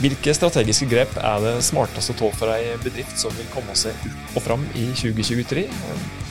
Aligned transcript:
Hvilke 0.00 0.32
strategiske 0.32 0.86
grep 0.88 1.10
er 1.20 1.42
det 1.44 1.50
smarteste 1.60 2.14
å 2.14 2.16
ta 2.16 2.28
for 2.32 2.48
ei 2.54 2.70
bedrift 2.80 3.18
som 3.20 3.34
vil 3.36 3.48
komme 3.52 3.74
seg 3.76 3.92
opp 4.32 4.38
og 4.40 4.44
fram 4.46 4.62
i 4.72 4.86
2023? 4.96 5.66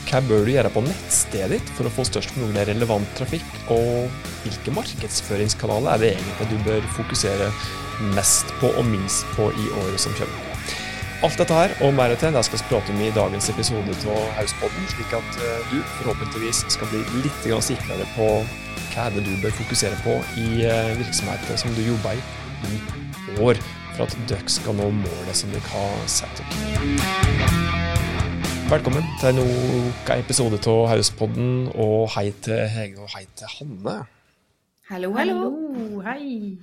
Hva 0.09 0.21
bør 0.25 0.47
du 0.47 0.55
gjøre 0.55 0.71
på 0.73 0.81
nettstedet 0.81 1.51
ditt 1.53 1.69
for 1.77 1.85
å 1.85 1.91
få 1.93 2.01
størst 2.09 2.33
mulig 2.39 2.63
relevant 2.65 3.11
trafikk? 3.19 3.45
Og 3.75 4.07
hvilke 4.41 4.73
markedsføringskanaler 4.73 5.91
er 5.91 6.01
det 6.01 6.09
egentlig 6.15 6.47
du 6.49 6.63
bør 6.65 6.87
fokusere 6.95 7.51
mest 8.15 8.49
på 8.57 8.71
og 8.73 8.87
minst 8.89 9.29
på 9.35 9.51
i 9.53 9.67
året 9.83 10.01
som 10.01 10.17
kommer? 10.17 10.47
Alt 11.27 11.37
dette 11.37 11.53
her 11.59 11.75
og 11.85 11.93
mer 11.93 12.15
til 12.17 12.33
det 12.33 12.41
skal 12.47 12.63
vi 12.63 12.69
prate 12.71 12.95
om 12.95 13.03
i 13.05 13.11
dagens 13.13 13.51
episode 13.53 13.97
av 14.15 14.31
Hauspodden, 14.39 14.87
slik 14.95 15.13
at 15.13 15.37
eh, 15.43 15.67
du 15.69 15.83
forhåpentligvis 15.99 16.63
skal 16.73 16.89
bli 16.89 17.03
litt 17.19 17.45
sikrere 17.67 18.07
på 18.15 18.31
hva 18.95 19.05
er 19.05 19.13
det 19.19 19.27
du 19.27 19.35
bør 19.43 19.53
fokusere 19.59 19.99
på 20.01 20.17
i 20.41 20.65
virksomheten 21.03 21.61
som 21.61 21.77
du 21.77 21.83
jobber 21.85 22.17
i 22.17 23.08
år, 23.37 23.59
for 23.95 24.05
at 24.07 24.15
dere 24.29 24.51
skal 24.51 24.75
nå 24.77 24.87
målet 24.95 25.37
som 25.37 25.51
dere 25.53 25.69
har 25.71 26.07
satt 26.09 26.41
opp. 26.43 26.55
Velkommen 28.69 29.05
til 29.21 29.37
nok 29.37 30.09
en 30.13 30.23
episode 30.23 30.59
av 30.69 30.83
Hauspodden, 30.91 31.69
og 31.73 32.09
hei 32.15 32.27
til 32.45 32.65
Hege 32.69 33.01
og 33.01 33.13
hei 33.15 33.23
til 33.37 33.49
Hanne. 33.55 33.95
Hallo, 34.89 35.13
hallo. 35.17 35.39
Hei. 36.05 36.57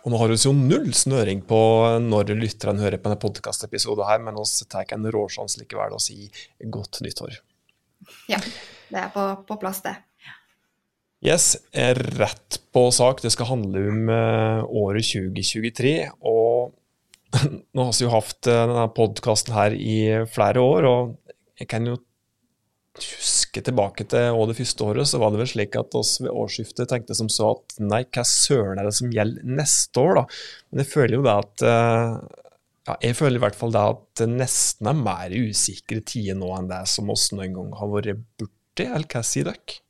Og 0.00 0.12
nå 0.12 0.20
har 0.20 0.32
vi 0.32 0.38
jo 0.40 0.52
null 0.56 0.92
snøring 0.96 1.42
på 1.48 1.60
når 2.00 2.32
lytterne 2.38 2.80
hører 2.80 3.00
på 3.00 3.10
denne 3.10 3.20
podkastepisoden 3.20 4.08
her, 4.08 4.22
men 4.24 4.38
vi 4.40 4.68
tar 4.72 4.94
en 4.96 5.08
råsjanse 5.12 5.60
likevel 5.60 5.96
å 5.96 6.00
si 6.00 6.30
godt 6.72 7.02
nyttår. 7.04 7.40
Ja, 8.30 8.40
det 8.88 9.02
er 9.02 9.10
på, 9.12 9.26
på 9.48 9.60
plass, 9.60 9.82
det. 9.84 9.98
Yes, 11.20 11.56
rett 12.16 12.60
på 12.72 12.86
sak. 12.90 13.20
Det 13.22 13.30
skal 13.34 13.50
handle 13.50 13.80
om 13.90 14.06
uh, 14.08 14.64
året 14.64 15.04
2023. 15.04 15.94
Og 16.24 16.70
nå 17.76 17.84
har 17.84 17.92
vi 17.92 18.06
jo 18.06 18.12
hatt 18.14 18.48
uh, 18.48 18.62
denne 18.70 18.86
podkasten 18.96 19.52
her 19.52 19.76
i 19.76 19.98
flere 20.32 20.64
år, 20.64 20.88
og 20.88 21.34
jeg 21.60 21.68
kan 21.68 21.84
jo 21.90 21.98
huske 23.00 23.60
tilbake 23.64 24.04
til 24.10 24.34
det 24.48 24.56
første 24.58 24.86
året, 24.88 25.08
så 25.08 25.20
var 25.20 25.32
det 25.32 25.42
vel 25.42 25.50
slik 25.52 25.76
at 25.78 25.94
oss 25.96 26.16
ved 26.22 26.32
årsskiftet 26.32 26.88
tenkte 26.90 27.14
som 27.16 27.28
så 27.32 27.52
at 27.52 27.76
nei, 27.84 28.00
hva 28.08 28.24
søren 28.26 28.80
er 28.80 28.88
det 28.88 28.96
som 28.96 29.12
gjelder 29.12 29.52
neste 29.60 30.02
år, 30.02 30.22
da? 30.22 30.24
Men 30.70 30.82
jeg 30.82 30.90
føler 30.90 31.16
jo 31.18 31.26
det 31.26 31.36
at 31.36 31.66
uh, 31.68 32.16
ja, 32.88 32.96
jeg 32.96 33.18
føler 33.20 33.36
i 33.36 33.44
hvert 33.44 33.60
fall 33.60 33.76
det 33.76 33.84
at 33.92 34.02
det 34.22 34.30
nesten 34.32 34.88
er 34.88 35.04
mer 35.04 35.36
usikre 35.36 36.00
tider 36.00 36.40
nå 36.40 36.48
enn 36.56 36.72
det 36.72 36.80
som 36.90 37.12
oss 37.12 37.28
noen 37.36 37.54
gang 37.60 37.70
har 37.76 37.92
vært 37.92 38.26
borti, 38.40 38.88
eller 38.88 39.08
hva 39.12 39.24
sier 39.26 39.52
dere? 39.52 39.80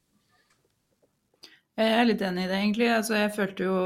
Jeg 1.81 1.97
er 1.97 2.09
litt 2.09 2.23
enig 2.25 2.45
i 2.45 2.51
det, 2.51 2.59
egentlig. 2.61 2.89
Altså, 2.93 3.17
jeg 3.17 3.33
følte 3.33 3.67
jo 3.67 3.77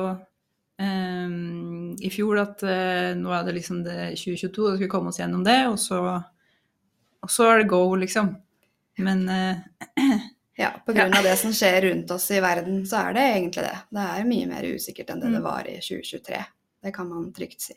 um, 0.83 1.95
i 2.03 2.11
fjor 2.11 2.41
at 2.42 2.64
uh, 2.67 3.11
nå 3.19 3.34
er 3.36 3.47
det 3.47 3.56
liksom 3.61 3.83
det 3.86 3.98
2022, 4.19 4.64
og 4.67 4.78
skulle 4.78 4.92
komme 4.92 5.12
oss 5.12 5.20
gjennom 5.23 5.45
det, 5.47 5.61
og 5.70 5.78
så, 5.78 6.01
og 7.23 7.31
så 7.31 7.51
er 7.53 7.62
det 7.62 7.70
go, 7.70 7.84
liksom. 8.01 8.34
Men 9.05 9.27
uh, 9.31 9.92
Ja, 10.56 10.70
pga. 10.86 11.09
Ja. 11.09 11.23
det 11.23 11.36
som 11.36 11.53
skjer 11.53 11.81
rundt 11.83 12.11
oss 12.14 12.28
i 12.31 12.41
verden, 12.41 12.84
så 12.86 13.01
er 13.09 13.17
det 13.17 13.23
egentlig 13.33 13.64
det. 13.67 13.78
Det 13.91 14.03
er 14.11 14.29
mye 14.29 14.51
mer 14.51 14.69
usikkert 14.70 15.08
enn 15.11 15.23
det 15.25 15.33
mm. 15.33 15.34
det 15.34 15.42
var 15.42 15.67
i 15.70 15.75
2023. 15.83 16.42
Det 16.84 16.92
kan 16.95 17.08
man 17.11 17.33
trygt 17.34 17.64
si. 17.64 17.75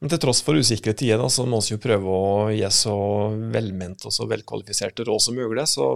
Men 0.00 0.10
til 0.10 0.20
tross 0.24 0.40
for 0.42 0.58
usikre 0.58 0.94
tider, 0.96 1.22
så 1.28 1.44
må 1.46 1.60
vi 1.62 1.74
jo 1.74 1.78
prøve 1.82 2.16
å 2.16 2.50
gi 2.50 2.66
så 2.72 2.96
velmente 3.52 4.08
og 4.08 4.16
så 4.16 4.26
velkvalifiserte 4.26 5.06
råd 5.06 5.22
som 5.22 5.38
mulig. 5.38 5.66
Så 5.70 5.86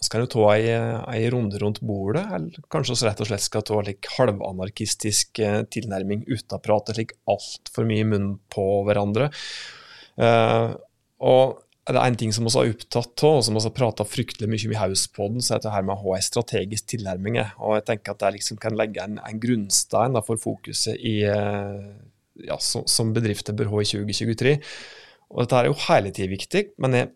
skal 0.00 0.24
du 0.24 0.30
ta 0.32 0.44
ei, 0.54 0.68
ei, 0.72 1.24
runde 1.32 1.58
rundt 1.60 1.82
bordet, 1.84 2.24
eller 2.32 2.68
kanskje 2.72 2.96
vi 2.96 3.08
rett 3.08 3.20
og 3.20 3.28
slett 3.28 3.44
skal 3.44 3.64
ta 3.68 3.80
like 3.84 4.14
halvanarkistisk 4.16 5.42
eh, 5.44 5.62
tilnærming 5.68 6.24
uten 6.28 6.56
å 6.56 6.60
prate 6.64 6.96
like 6.96 7.18
altfor 7.28 7.88
mye 7.88 8.04
i 8.04 8.08
munnen 8.08 8.38
på 8.52 8.64
hverandre. 8.88 9.28
Uh, 10.20 10.72
og 11.20 11.60
er 11.90 11.98
en 12.00 12.16
ting 12.18 12.32
som 12.32 12.46
vi 12.46 12.52
har 12.54 12.70
opptatt 12.70 13.24
av, 13.26 13.38
og 13.38 13.44
som 13.44 13.56
vi 13.56 13.62
har 13.64 13.74
prata 13.74 14.06
fryktelig 14.06 14.48
mye 14.50 14.68
om 14.68 14.74
i 14.74 14.80
Hauspodden, 14.80 15.44
så 15.44 15.56
er 15.56 15.64
det 15.64 15.72
her 15.74 15.86
med 15.86 15.96
å 15.96 16.02
ha 16.04 16.16
en 16.16 16.26
strategisk 16.26 16.90
tilnærming. 16.92 17.40
Og 17.58 17.78
jeg 17.78 17.86
tenker 17.88 18.14
at 18.14 18.22
det 18.22 18.34
liksom 18.38 18.60
kan 18.62 18.76
legge 18.78 19.02
en, 19.04 19.18
en 19.22 19.40
grunnstein 19.42 20.16
da, 20.16 20.22
for 20.24 20.40
fokuset 20.40 20.96
i, 20.96 21.16
eh, 21.28 21.88
ja, 22.46 22.58
som, 22.62 22.86
som 22.90 23.14
bedrifter 23.16 23.56
bør 23.56 23.72
ha 23.74 23.82
i 23.82 23.90
2023. 23.90 24.54
Og 25.30 25.42
dette 25.44 25.58
er 25.58 25.70
jo 25.70 25.80
hele 25.86 26.12
tida 26.14 26.30
viktig, 26.30 26.64
men 26.82 26.96
jeg 26.98 27.12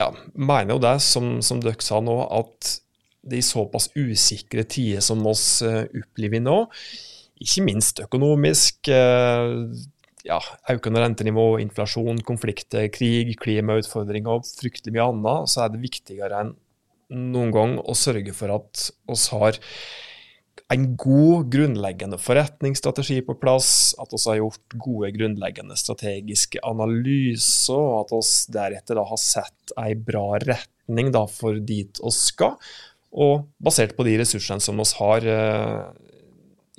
ja, 0.00 0.10
mener 0.34 0.74
jo 0.74 0.82
det, 0.82 0.96
som, 1.04 1.36
som 1.44 1.60
dere 1.62 1.84
sa 1.84 2.00
nå, 2.02 2.16
at 2.34 2.76
det 3.24 3.40
er 3.40 3.46
såpass 3.46 3.88
usikre 3.96 4.66
tider 4.68 5.04
som 5.04 5.22
oss 5.28 5.62
uh, 5.64 5.84
opplever 5.88 6.42
nå, 6.44 6.58
ikke 7.44 7.64
minst 7.66 8.02
økonomisk, 8.04 8.90
uh, 8.92 9.64
ja, 10.24 10.40
økende 10.72 11.02
rentenivå, 11.04 11.46
inflasjon, 11.62 12.20
konflikter, 12.26 12.88
krig, 12.92 13.34
klimautfordringer 13.40 14.40
og 14.40 14.48
fryktelig 14.48 14.96
mye 14.96 15.08
annet, 15.12 15.52
så 15.52 15.64
er 15.64 15.74
det 15.74 15.84
viktigere 15.84 16.44
enn 16.44 16.54
noen 17.14 17.52
gang 17.52 17.76
å 17.78 17.94
sørge 17.96 18.32
for 18.36 18.52
at 18.54 18.88
oss 19.12 19.28
har 19.34 19.58
en 20.74 20.86
god, 20.98 21.48
grunnleggende 21.52 22.18
forretningsstrategi 22.20 23.20
på 23.26 23.36
plass, 23.38 23.68
at 24.00 24.10
vi 24.12 24.20
har 24.26 24.40
gjort 24.40 24.76
gode, 24.82 25.12
grunnleggende 25.14 25.76
strategiske 25.78 26.62
analyser, 26.66 27.78
og 27.78 28.00
at 28.02 28.14
vi 28.16 28.56
deretter 28.56 29.00
har 29.00 29.20
sett 29.20 29.74
en 29.80 30.02
bra 30.06 30.26
retning 30.42 31.12
da, 31.14 31.24
for 31.30 31.60
dit 31.62 32.02
vi 32.02 32.14
skal. 32.16 32.58
Og 33.14 33.46
basert 33.62 33.94
på 33.96 34.06
de 34.08 34.16
ressursene 34.18 34.62
som 34.62 34.80
vi 34.80 34.88
har, 34.98 35.28
eh, 35.30 35.82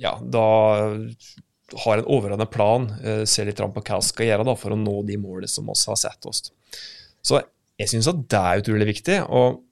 ja, 0.04 0.16
da 0.20 0.46
har 1.84 1.98
en 1.98 2.06
overordnet 2.06 2.50
plan, 2.52 2.90
eh, 3.02 3.24
ser 3.24 3.48
litt 3.48 3.56
på 3.58 3.82
hva 3.82 4.00
vi 4.00 4.10
skal 4.10 4.26
gjøre 4.26 4.46
da, 4.46 4.54
for 4.54 4.74
å 4.74 4.80
nå 4.80 5.00
de 5.06 5.16
målene 5.16 5.48
som 5.48 5.66
vi 5.66 5.74
har 5.74 5.96
sett 5.96 6.28
oss. 6.28 6.50
Så 7.24 7.40
jeg 7.78 7.88
syns 7.88 8.08
at 8.08 8.28
det 8.28 8.42
er 8.42 8.60
utrolig 8.62 8.86
viktig. 8.92 9.20
og 9.28 9.62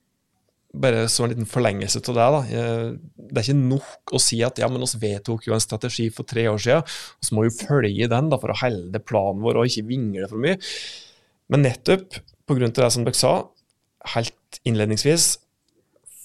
bare 0.74 1.04
så 1.10 1.24
en 1.24 1.32
liten 1.32 1.48
forlengelse 1.48 2.02
av 2.02 2.16
det. 2.16 2.26
da. 2.34 2.40
Det 3.14 3.40
er 3.40 3.46
ikke 3.46 3.60
nok 3.60 4.14
å 4.16 4.20
si 4.22 4.40
at 4.46 4.58
ja, 4.60 4.68
men 4.72 4.84
oss 4.84 4.96
vedtok 5.00 5.46
jo 5.48 5.54
en 5.56 5.62
strategi 5.62 6.08
for 6.14 6.28
tre 6.28 6.46
år 6.50 6.60
siden, 6.60 6.94
så 7.22 7.36
må 7.36 7.46
vi 7.46 7.54
følge 7.54 8.10
den 8.10 8.30
da, 8.32 8.40
for 8.42 8.52
å 8.52 8.58
holde 8.64 9.02
planen 9.06 9.44
vår 9.44 9.60
og 9.60 9.70
ikke 9.70 9.88
vingle 9.90 10.28
for 10.30 10.42
mye. 10.42 10.58
Men 11.52 11.66
nettopp 11.66 12.20
pga. 12.48 12.68
det 12.68 12.90
som 12.92 13.06
dere 13.06 13.18
sa 13.18 13.34
helt 14.14 14.60
innledningsvis, 14.68 15.34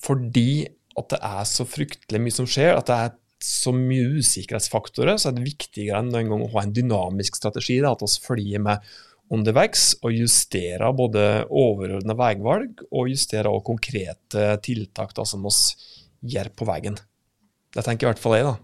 fordi 0.04 0.68
at 1.00 1.14
det 1.14 1.20
er 1.24 1.46
så 1.48 1.66
fryktelig 1.68 2.22
mye 2.24 2.36
som 2.36 2.48
skjer, 2.50 2.76
at 2.76 2.90
det 2.90 2.98
er 2.98 3.18
så 3.44 3.72
mye 3.72 4.20
usikkerhetsfaktorer, 4.20 5.16
så 5.16 5.30
er 5.30 5.38
det 5.38 5.46
viktigere 5.48 6.02
enn 6.02 6.10
noen 6.12 6.32
gang 6.32 6.42
å 6.44 6.50
ha 6.56 6.66
en 6.66 6.76
dynamisk 6.76 7.38
strategi. 7.40 7.78
Da, 7.84 7.94
at 7.96 8.04
vi 8.04 8.10
følger 8.26 8.64
med 8.66 8.90
underveis 9.34 9.92
og 10.02 10.16
justere 10.16 10.90
både 10.96 11.26
overordna 11.50 12.16
veivalg 12.18 12.82
og 12.90 13.12
justerer 13.12 13.52
også 13.52 13.68
konkrete 13.72 14.48
tiltak 14.66 15.14
da, 15.18 15.26
som 15.28 15.46
oss 15.50 15.62
gjør 16.26 16.52
på 16.58 16.68
veien. 16.70 16.98
Det 17.70 17.86
tenker 17.86 18.08
i 18.08 18.12
hvert 18.12 18.22
fall 18.22 18.38
jeg, 18.40 18.50
da. 18.50 18.58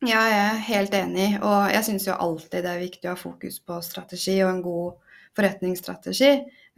Ja, 0.00 0.20
jeg 0.32 0.40
er 0.40 0.62
helt 0.70 0.94
enig. 0.96 1.28
Og 1.44 1.72
jeg 1.74 1.84
syns 1.84 2.06
jo 2.08 2.16
alltid 2.16 2.64
det 2.64 2.72
er 2.72 2.80
viktig 2.80 3.08
å 3.08 3.12
ha 3.12 3.20
fokus 3.20 3.60
på 3.60 3.76
strategi 3.84 4.38
og 4.40 4.54
en 4.54 4.62
god 4.64 5.16
forretningsstrategi. 5.36 6.30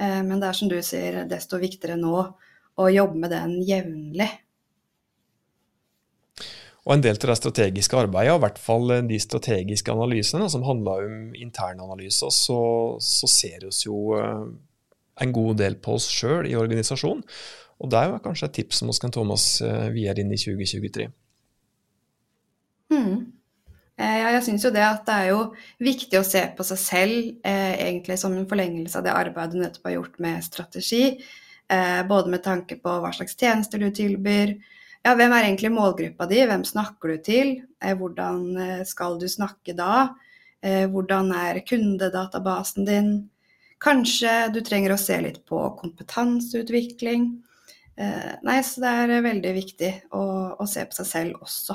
Eh, 0.02 0.20
men 0.26 0.40
det 0.42 0.48
er 0.48 0.58
som 0.58 0.70
du 0.70 0.78
sier, 0.82 1.22
desto 1.30 1.60
viktigere 1.62 2.00
nå 2.00 2.16
å 2.82 2.88
jobbe 2.90 3.22
med 3.22 3.30
den 3.30 3.60
jevnlig. 3.62 4.26
Og 6.82 6.96
en 6.96 7.02
del 7.04 7.18
til 7.20 7.30
det 7.30 7.38
strategiske 7.38 7.98
arbeidet, 7.98 8.34
og 8.34 8.40
i 8.40 8.44
hvert 8.46 8.58
fall 8.58 8.90
eh, 8.90 9.04
de 9.06 9.18
strategiske 9.22 9.92
analysene 9.94 10.48
som 10.50 10.64
handler 10.66 11.06
om 11.06 11.34
internanalyser, 11.38 12.32
så, 12.34 12.60
så 12.98 13.30
ser 13.30 13.68
vi 13.68 13.74
jo 13.86 14.16
eh, 14.18 14.48
en 15.22 15.34
god 15.34 15.60
del 15.62 15.78
på 15.78 15.94
oss 15.98 16.08
sjøl 16.10 16.48
i 16.50 16.56
organisasjonen. 16.58 17.22
Og 17.82 17.90
det 17.90 17.98
er 17.98 18.10
jo 18.10 18.22
kanskje 18.22 18.48
et 18.48 18.56
tips 18.60 18.80
som 18.80 18.90
vi 18.90 18.98
kan 19.02 19.14
ta 19.14 19.22
med 19.26 19.36
oss 19.36 19.46
eh, 19.66 19.86
videre 19.94 20.22
inn 20.22 20.34
i 20.34 20.40
2023. 20.40 21.06
Mm. 22.92 23.14
Ja, 24.02 24.32
jeg 24.34 24.42
syns 24.46 24.64
jo 24.66 24.72
det 24.74 24.82
at 24.82 25.04
det 25.06 25.14
er 25.14 25.28
jo 25.30 25.40
viktig 25.84 26.18
å 26.18 26.26
se 26.26 26.40
på 26.56 26.64
seg 26.66 26.78
selv 26.80 27.46
eh, 27.46 27.74
egentlig 27.76 28.16
som 28.18 28.34
en 28.34 28.48
forlengelse 28.48 28.98
av 28.98 29.06
det 29.06 29.14
arbeidet 29.14 29.54
du 29.54 29.62
nettopp 29.62 29.86
har 29.86 29.96
gjort 29.98 30.16
med 30.24 30.44
strategi. 30.46 31.02
Eh, 31.70 32.00
både 32.08 32.32
med 32.32 32.42
tanke 32.44 32.78
på 32.82 32.94
hva 33.02 33.12
slags 33.14 33.36
tjenester 33.38 33.82
du 33.82 33.90
tilbyr, 33.94 34.56
ja, 35.02 35.14
hvem 35.18 35.32
er 35.34 35.48
egentlig 35.48 35.72
målgruppa 35.74 36.28
di, 36.30 36.40
hvem 36.46 36.62
snakker 36.66 37.12
du 37.12 37.22
til, 37.26 37.52
eh, 37.82 37.94
hvordan 37.98 38.42
eh, 38.62 38.82
skal 38.86 39.18
du 39.18 39.26
snakke 39.30 39.74
da, 39.78 40.14
eh, 40.62 40.86
hvordan 40.90 41.32
er 41.34 41.62
kundedatabasen 41.66 42.86
din. 42.86 43.12
Kanskje 43.82 44.52
du 44.54 44.60
trenger 44.62 44.94
å 44.94 45.00
se 45.00 45.18
litt 45.20 45.40
på 45.46 45.58
kompetanseutvikling. 45.80 47.32
Nei, 48.02 48.54
så 48.64 48.80
det 48.80 48.90
er 48.90 49.24
veldig 49.24 49.50
viktig 49.52 49.88
å, 50.16 50.22
å 50.58 50.64
se 50.70 50.84
på 50.88 50.96
seg 50.96 51.06
selv 51.06 51.42
også, 51.44 51.74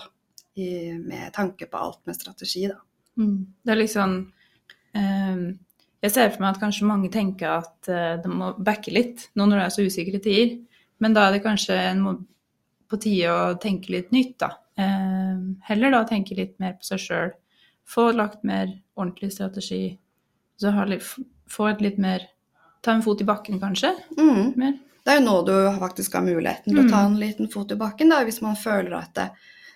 i, 0.57 0.95
med 0.97 1.29
tanke 1.35 1.67
på 1.69 1.77
alt 1.77 1.99
med 2.07 2.17
strategi, 2.17 2.63
da. 2.71 2.79
Mm. 3.19 3.43
Det 3.63 3.73
er 3.73 3.79
liksom 3.79 4.15
um, 4.97 5.43
Jeg 6.03 6.13
ser 6.13 6.31
for 6.31 6.43
meg 6.43 6.55
at 6.55 6.61
kanskje 6.61 6.89
mange 6.89 7.11
tenker 7.13 7.59
at 7.59 7.91
uh, 7.91 8.15
de 8.23 8.33
må 8.33 8.49
backe 8.57 8.91
litt 8.93 9.27
nå 9.37 9.45
når 9.45 9.59
det 9.59 9.67
er 9.67 9.75
så 9.75 9.85
usikre 9.85 10.23
tider. 10.23 10.57
Men 11.03 11.15
da 11.15 11.27
er 11.27 11.37
det 11.37 11.45
kanskje 11.45 11.77
en 11.91 12.03
på 12.89 12.99
tide 13.01 13.33
å 13.33 13.57
tenke 13.61 13.91
litt 13.93 14.11
nytt, 14.15 14.37
da. 14.39 14.51
Eh, 14.77 15.37
heller 15.69 15.91
da 15.91 16.03
tenke 16.07 16.37
litt 16.37 16.57
mer 16.59 16.77
på 16.79 16.87
seg 16.87 17.03
sjøl. 17.03 17.31
Få 17.87 18.09
lagt 18.15 18.43
mer 18.43 18.71
ordentlig 18.97 19.31
strategi. 19.33 19.97
Så 20.59 20.73
litt, 20.89 21.05
få 21.49 21.69
et 21.71 21.81
litt 21.81 21.97
mer 22.01 22.27
Ta 22.85 22.93
en 22.93 23.01
fot 23.03 23.19
i 23.19 23.25
bakken, 23.25 23.59
kanskje? 23.59 23.89
Mm. 24.15 24.53
Mer. 24.55 24.75
Det 25.03 25.11
er 25.11 25.17
jo 25.17 25.23
nå 25.25 25.33
du 25.47 25.53
faktisk 25.81 26.13
har 26.13 26.21
muligheten 26.23 26.71
til 26.71 26.85
å 26.85 26.89
ta 26.89 27.01
Mm. 27.01 27.05
en 27.07 27.19
liten 27.19 27.47
fot 27.51 27.71
i 27.71 27.75
bakken, 27.75 28.09
da, 28.09 28.23
hvis 28.23 28.41
man 28.41 28.55
føler 28.55 28.93
at 28.93 29.13
det, 29.15 29.31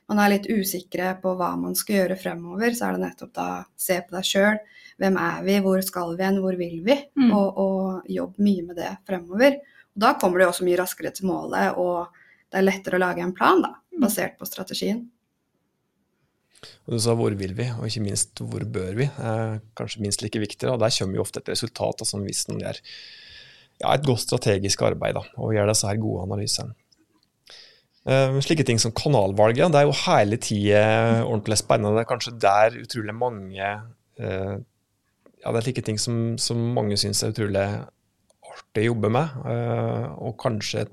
man 0.07 0.19
er 0.19 0.29
litt 0.29 0.47
usikre 0.47 1.19
på 1.21 1.35
hva 1.35 1.57
man 1.59 1.73
skal 1.75 1.95
gjøre 1.95 2.17
fremover. 2.21 2.71
Så 2.71 2.87
er 2.87 2.91
det 2.93 3.01
nettopp 3.01 3.33
da 3.33 3.65
se 3.75 3.99
på 3.99 4.15
deg 4.15 4.23
sjøl. 4.23 4.59
Hvem 4.99 5.17
er 5.17 5.43
vi, 5.43 5.59
hvor 5.59 5.81
skal 5.83 6.15
vi 6.15 6.23
hen, 6.23 6.39
hvor 6.39 6.55
vil 6.55 6.81
vi? 6.83 6.97
Mm. 7.17 7.31
Og, 7.33 7.57
og 7.57 8.07
jobb 8.07 8.37
mye 8.37 8.63
med 8.63 8.75
det 8.77 8.97
fremover. 9.07 9.59
Og 9.95 9.99
da 10.05 10.13
kommer 10.13 10.39
du 10.39 10.45
også 10.45 10.63
mye 10.63 10.77
raskere 10.77 11.11
til 11.11 11.27
målet, 11.27 11.77
og 11.77 12.07
det 12.51 12.59
er 12.59 12.67
lettere 12.67 12.99
å 12.99 13.03
lage 13.05 13.23
en 13.23 13.33
plan 13.35 13.61
da, 13.63 13.75
Mm. 13.91 13.99
basert 14.05 14.37
på 14.39 14.47
strategien. 14.47 15.01
Og 16.85 16.93
du 16.93 16.99
sa 17.01 17.15
hvor 17.17 17.33
vil 17.35 17.53
vi, 17.57 17.65
og 17.73 17.87
ikke 17.87 18.03
minst 18.05 18.39
hvor 18.39 18.63
bør 18.63 18.93
vi. 18.95 19.07
Eh, 19.09 19.59
kanskje 19.75 20.01
minst 20.03 20.21
like 20.21 20.39
viktig. 20.39 20.69
Og 20.69 20.79
der 20.79 20.93
kommer 20.93 21.15
jo 21.17 21.23
ofte 21.25 21.41
et 21.41 21.49
resultat 21.49 21.97
da, 21.99 22.05
som 22.05 22.23
viser 22.23 22.53
om 22.53 22.59
det 22.61 22.69
er 22.69 22.79
ja, 23.81 23.93
et 23.95 24.05
godt 24.05 24.21
strategisk 24.23 24.83
arbeid 24.85 25.17
da, 25.17 25.23
og 25.41 25.55
gjør 25.55 25.71
disse 25.71 25.89
her 25.89 25.97
gode 25.97 26.27
analysene. 26.27 26.75
Eh, 28.05 28.39
slike 28.41 28.65
ting 28.65 28.79
som 28.81 28.93
kanalvalget, 28.93 29.61
ja, 29.61 29.69
det 29.69 29.81
er 29.81 29.87
jo 29.89 29.97
hele 30.05 30.37
tida 30.41 30.83
ordentlig 31.25 31.57
spennende. 31.61 31.97
Det 31.97 32.05
er 32.05 32.11
kanskje 32.13 32.37
der 32.41 32.77
utrolig 32.81 33.17
mange 33.17 33.57
eh, 33.61 34.57
Ja, 35.41 35.49
det 35.49 35.57
er 35.57 35.65
slike 35.65 35.81
ting 35.85 35.97
som, 35.97 36.37
som 36.37 36.59
mange 36.75 36.93
syns 37.01 37.23
er 37.25 37.33
utrolig 37.33 37.65
artig 38.45 38.83
å 38.83 38.91
jobbe 38.91 39.09
med, 39.09 39.37
eh, 39.49 40.09
og 40.21 40.35
kanskje 40.37 40.85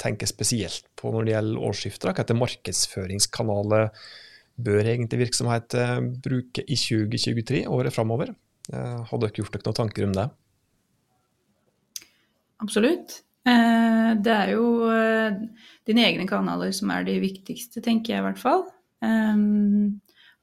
tenker 0.00 0.28
spesielt 0.28 0.86
på 0.98 1.12
når 1.14 1.26
det 1.26 1.34
gjelder 1.34 1.66
årsskifter. 1.70 2.14
Heter 2.16 2.38
markedsføringskanaler 2.38 3.90
bør 4.64 4.86
egentlig 4.86 5.24
virksomhet 5.24 5.74
bruke 6.22 6.62
i 6.62 6.76
2023, 6.78 7.64
året 7.66 7.94
framover? 7.94 8.34
Eh, 8.72 9.00
Har 9.10 9.20
dere 9.20 9.34
gjort 9.36 9.52
dere 9.56 9.66
noen 9.66 9.78
tanker 9.80 10.06
om 10.06 10.14
det? 10.16 10.28
Absolutt. 12.64 13.20
Eh, 13.44 14.10
det 14.24 14.32
er 14.32 14.52
jo 14.54 14.88
eh, 14.88 15.36
dine 15.88 16.06
egne 16.06 16.26
kanaler 16.28 16.72
som 16.72 16.92
er 16.94 17.04
de 17.04 17.18
viktigste, 17.20 17.82
tenker 17.84 18.14
jeg 18.14 18.22
i 18.22 18.26
hvert 18.28 18.40
fall. 18.40 18.64
Eh, 19.04 19.42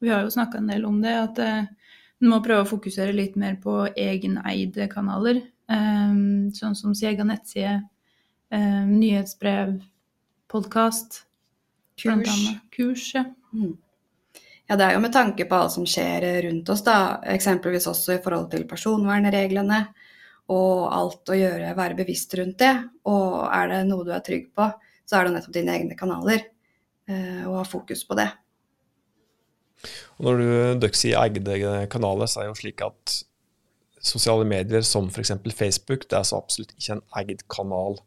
vi 0.01 0.12
har 0.12 0.25
jo 0.25 0.33
snakka 0.33 0.59
en 0.59 0.69
del 0.69 0.86
om 0.89 1.00
det, 1.01 1.15
at 1.15 1.42
en 1.42 2.30
må 2.30 2.42
prøve 2.45 2.65
å 2.65 2.69
fokusere 2.69 3.15
litt 3.15 3.38
mer 3.42 3.57
på 3.62 3.83
egeneide 3.95 4.89
kanaler. 4.92 5.42
eh, 5.71 6.13
Sånn 6.57 6.77
som 6.77 6.94
egen 6.94 7.31
nettside, 7.31 7.80
eh, 8.51 8.83
nyhetsbrev, 8.88 9.77
podkast. 10.51 11.24
Kurs. 12.01 12.36
Kurs, 12.71 13.13
ja. 13.15 13.25
Mm. 13.53 13.77
Ja, 14.68 14.77
det 14.80 14.86
er 14.86 14.94
jo 14.95 15.01
med 15.03 15.12
tanke 15.12 15.45
på 15.50 15.57
alt 15.57 15.74
som 15.74 15.86
skjer 15.89 16.24
rundt 16.45 16.69
oss, 16.71 16.83
da. 16.86 17.19
Eksempelvis 17.33 17.89
også 17.92 18.15
i 18.15 18.21
forhold 18.24 18.51
til 18.53 18.63
personvernreglene 18.69 19.81
og 20.51 20.86
alt 20.92 21.31
å 21.31 21.36
gjøre, 21.38 21.74
være 21.77 21.98
bevisst 21.98 22.33
rundt 22.39 22.59
det. 22.62 22.74
Og 23.12 23.42
er 23.51 23.71
det 23.71 23.81
noe 23.89 24.06
du 24.07 24.13
er 24.15 24.24
trygg 24.25 24.50
på, 24.56 24.68
så 25.07 25.18
er 25.18 25.27
det 25.27 25.36
nettopp 25.36 25.57
dine 25.57 25.75
egne 25.75 25.98
kanaler. 26.00 26.45
eh, 27.07 27.44
Og 27.48 27.57
ha 27.59 27.65
fokus 27.68 28.06
på 28.07 28.15
det. 28.19 28.30
Og 30.19 30.25
når 30.27 30.39
du 30.39 30.48
dere 30.86 30.98
sier 30.98 31.19
egne 31.19 31.88
kanaler, 31.92 32.30
så 32.30 32.42
er 32.42 32.48
det 32.48 32.53
jo 32.53 32.62
slik 32.62 32.83
at 32.86 33.18
sosiale 34.01 34.45
medier 34.45 34.81
som 34.86 35.09
f.eks. 35.09 35.33
Facebook, 35.53 36.07
det 36.09 36.18
er 36.18 36.24
så 36.24 36.39
absolutt 36.42 36.74
ikke 36.77 36.98
en 36.98 37.03
eid 37.21 37.44
kanal. 37.50 38.00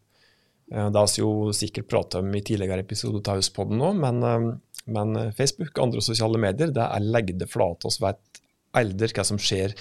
Eh, 0.72 0.90
Det 0.90 0.98
har 0.98 1.06
vi 1.16 1.22
jo 1.22 1.52
sikkert 1.52 1.88
pratet 1.88 2.20
om 2.20 2.34
i 2.34 2.40
tidligere 2.42 2.80
episoder 2.80 3.20
av 3.30 3.36
Hauspodden 3.40 3.78
nå, 3.78 3.92
men, 3.98 4.22
eh, 4.22 4.56
men 4.86 5.32
Facebook 5.32 5.76
og 5.78 5.86
andre 5.88 6.00
sosiale 6.04 6.38
medier 6.38 6.72
det 6.72 6.82
er 6.84 7.00
legde 7.00 7.46
flate. 7.48 7.88
Vi 7.88 8.06
vet 8.06 8.42
aldri 8.74 9.08
hva 9.14 9.24
som 9.24 9.38
skjer 9.38 9.74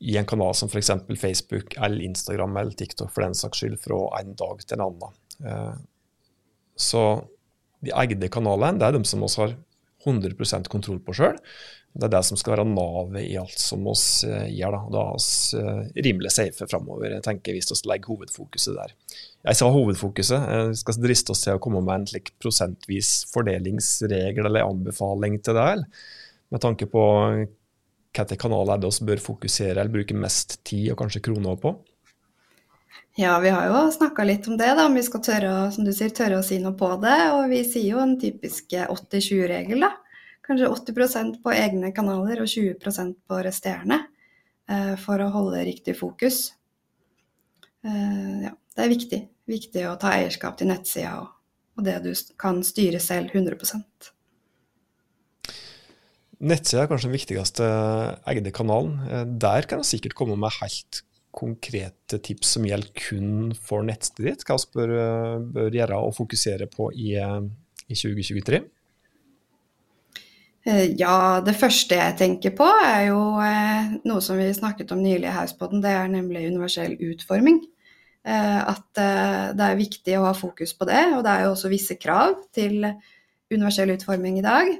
i 0.00 0.16
en 0.18 0.26
kanal 0.26 0.54
som 0.54 0.68
f.eks. 0.68 0.90
Facebook 1.20 1.76
eller 1.76 2.02
Instagram 2.02 2.56
eller 2.56 2.72
TikTok 2.72 3.12
for 3.12 3.22
den 3.22 3.34
saks 3.34 3.60
skyld 3.62 3.78
fra 3.80 4.20
en 4.20 4.34
dag 4.34 4.58
til 4.64 4.78
en 4.78 4.86
annen. 4.88 5.14
Eh, 5.44 5.74
Så 6.76 7.24
de 7.84 7.92
eide 7.94 8.28
kanalene 8.28 8.78
det 8.80 8.86
er 8.88 8.92
de 8.96 9.04
som 9.04 9.20
vi 9.20 9.28
har 9.38 9.52
100% 10.04 10.68
kontroll 10.72 11.00
på 11.04 11.14
sjøl. 11.16 11.38
Det 11.94 12.08
er 12.08 12.10
det 12.10 12.24
som 12.26 12.38
skal 12.38 12.56
være 12.56 12.66
navet 12.66 13.22
i 13.22 13.36
alt 13.38 13.60
som 13.60 13.84
oss 13.86 14.24
gjør. 14.26 14.74
Da, 14.74 14.80
da 14.90 15.02
er 15.04 15.12
vi 15.14 15.60
eh, 15.62 16.02
rimelig 16.08 16.32
safe 16.34 16.66
framover, 16.66 17.14
tenker 17.22 17.52
jeg, 17.54 17.62
hvis 17.62 17.70
vi 17.84 17.90
legger 17.92 18.10
hovedfokuset 18.10 18.74
der. 18.74 18.94
Jeg 19.46 19.60
sa 19.60 19.68
hovedfokuset. 19.70 20.48
eh, 20.56 20.70
Vi 20.72 20.80
skal 20.80 20.98
driste 21.04 21.34
oss 21.36 21.44
til 21.46 21.54
å 21.54 21.62
komme 21.62 21.84
med 21.86 22.00
en 22.00 22.08
slik 22.10 22.32
prosentvis 22.42 23.12
fordelingsregel 23.30 24.50
eller 24.50 24.66
anbefaling 24.66 25.38
til 25.46 25.54
det. 25.60 25.84
Med 26.50 26.64
tanke 26.66 26.90
på 26.90 27.04
hvilke 28.14 28.38
kanaler 28.42 28.74
er 28.74 28.82
det 28.82 28.90
vi 28.98 29.08
bør 29.12 29.22
fokusere 29.30 29.78
eller 29.78 29.94
bruke 29.94 30.18
mest 30.18 30.58
tid 30.66 30.90
og 30.92 30.98
kanskje 31.04 31.22
kroner 31.30 31.58
på. 31.62 31.76
Ja, 33.16 33.38
vi 33.38 33.48
har 33.54 33.66
jo 33.70 33.90
snakka 33.94 34.24
litt 34.26 34.48
om 34.50 34.56
det, 34.58 34.72
da, 34.74 34.86
om 34.88 34.94
vi 34.98 35.02
skal 35.06 35.22
tørre 35.22 35.50
som 35.74 35.84
du 35.86 35.92
sier, 35.94 36.10
tørre 36.10 36.40
å 36.40 36.46
si 36.46 36.56
noe 36.62 36.74
på 36.78 36.88
det. 37.02 37.18
Og 37.36 37.44
vi 37.52 37.60
sier 37.66 37.92
jo 37.92 38.00
en 38.02 38.16
typisk 38.18 38.74
80-20-regel, 38.74 39.84
da. 39.86 39.92
Kanskje 40.44 40.70
80% 40.72 41.38
på 41.44 41.52
egne 41.54 41.92
kanaler 41.94 42.42
og 42.42 42.50
20% 42.50 43.14
på 43.28 43.38
resterende. 43.46 44.00
eh, 44.68 44.96
For 44.96 45.22
å 45.22 45.30
holde 45.30 45.62
riktig 45.64 45.96
fokus. 45.98 46.52
Eh, 47.84 48.42
Ja, 48.48 48.52
det 48.76 48.82
er 48.84 48.88
viktig. 48.90 49.20
Viktig 49.46 49.86
å 49.86 49.94
ta 50.00 50.10
eierskap 50.18 50.56
til 50.58 50.66
nettsida 50.72 51.20
og, 51.20 51.28
og 51.78 51.84
det 51.84 52.02
du 52.02 52.12
kan 52.40 52.62
styre 52.64 52.98
selv 52.98 53.30
100% 53.30 54.10
Nettsida 56.40 56.82
er 56.82 56.88
kanskje 56.90 57.08
den 57.08 57.14
viktigste 57.18 57.66
egne 58.26 58.50
kanalen. 58.52 58.98
Eh, 59.08 59.24
Der 59.24 59.62
kan 59.68 59.78
jeg 59.78 59.86
sikkert 60.00 60.14
komme 60.18 60.36
med 60.36 60.50
helt 60.60 61.04
konkrete 61.34 62.20
tips 62.22 62.54
som 62.56 62.66
gjelder 62.68 62.92
kun 62.98 63.52
for 63.58 63.84
nettstedet 63.86 64.40
ditt. 64.40 64.46
Hva 64.46 64.58
vi 64.60 64.78
bør, 64.78 64.94
bør 65.56 65.76
gjøre 65.80 65.98
og 66.06 66.14
fokusere 66.16 66.70
på 66.70 66.90
i, 66.94 67.12
i 67.18 67.98
2023. 67.98 68.62
Eh, 70.64 70.94
Ja, 70.96 71.42
det 71.44 71.56
første 71.60 71.98
jeg 71.98 72.16
tenker 72.18 72.54
på 72.56 72.64
er 72.64 73.10
jo 73.10 73.20
eh, 73.44 73.92
noe 74.08 74.22
som 74.24 74.40
vi 74.40 74.48
snakket 74.56 74.94
om 74.94 75.02
nylig 75.04 75.28
i 75.28 75.36
Hauspodden, 75.36 75.82
det 75.84 75.92
er 75.92 76.08
nemlig 76.08 76.46
universell 76.48 76.96
utforming. 77.10 77.60
Eh, 78.24 78.60
at 78.64 78.88
det 78.96 79.66
er 79.66 79.76
viktig 79.76 80.16
å 80.16 80.24
ha 80.30 80.32
fokus 80.36 80.72
på 80.72 80.88
det, 80.88 81.02
og 81.12 81.24
det 81.26 81.34
er 81.34 81.44
jo 81.44 81.52
også 81.52 81.72
visse 81.72 81.98
krav 82.00 82.38
til 82.56 82.80
universell 83.52 83.92
utforming 83.92 84.40
i 84.40 84.46
dag. 84.46 84.72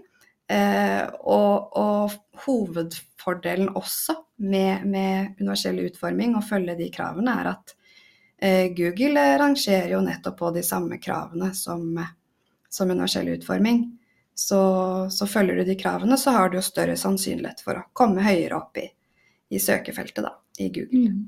Og, 1.25 1.77
og 1.81 2.15
hovedfordelen 2.45 3.71
også 3.81 4.17
med, 4.37 4.87
med 4.87 5.41
universell 5.41 5.79
utforming 5.85 6.37
og 6.39 6.47
følge 6.49 6.77
de 6.79 6.89
kravene, 6.95 7.35
er 7.41 7.51
at 7.53 7.75
eh, 8.39 8.71
Google 8.77 9.27
rangerer 9.41 9.95
jo 9.95 10.03
nettopp 10.05 10.39
på 10.41 10.53
de 10.57 10.65
samme 10.67 10.99
kravene 11.03 11.53
som, 11.57 11.87
som 12.71 12.91
universell 12.91 13.31
utforming. 13.37 13.85
Så, 14.35 14.61
så 15.15 15.27
følger 15.31 15.61
du 15.61 15.69
de 15.69 15.77
kravene, 15.79 16.19
så 16.19 16.35
har 16.35 16.51
du 16.51 16.59
jo 16.59 16.65
større 16.67 16.97
sannsynlighet 16.99 17.63
for 17.63 17.79
å 17.79 17.87
komme 17.95 18.25
høyere 18.27 18.59
opp 18.59 18.81
i, 18.83 18.89
i 19.55 19.61
søkefeltet 19.63 20.27
da, 20.27 20.35
i 20.59 20.73
Google. 20.75 21.13
Mm. 21.13 21.23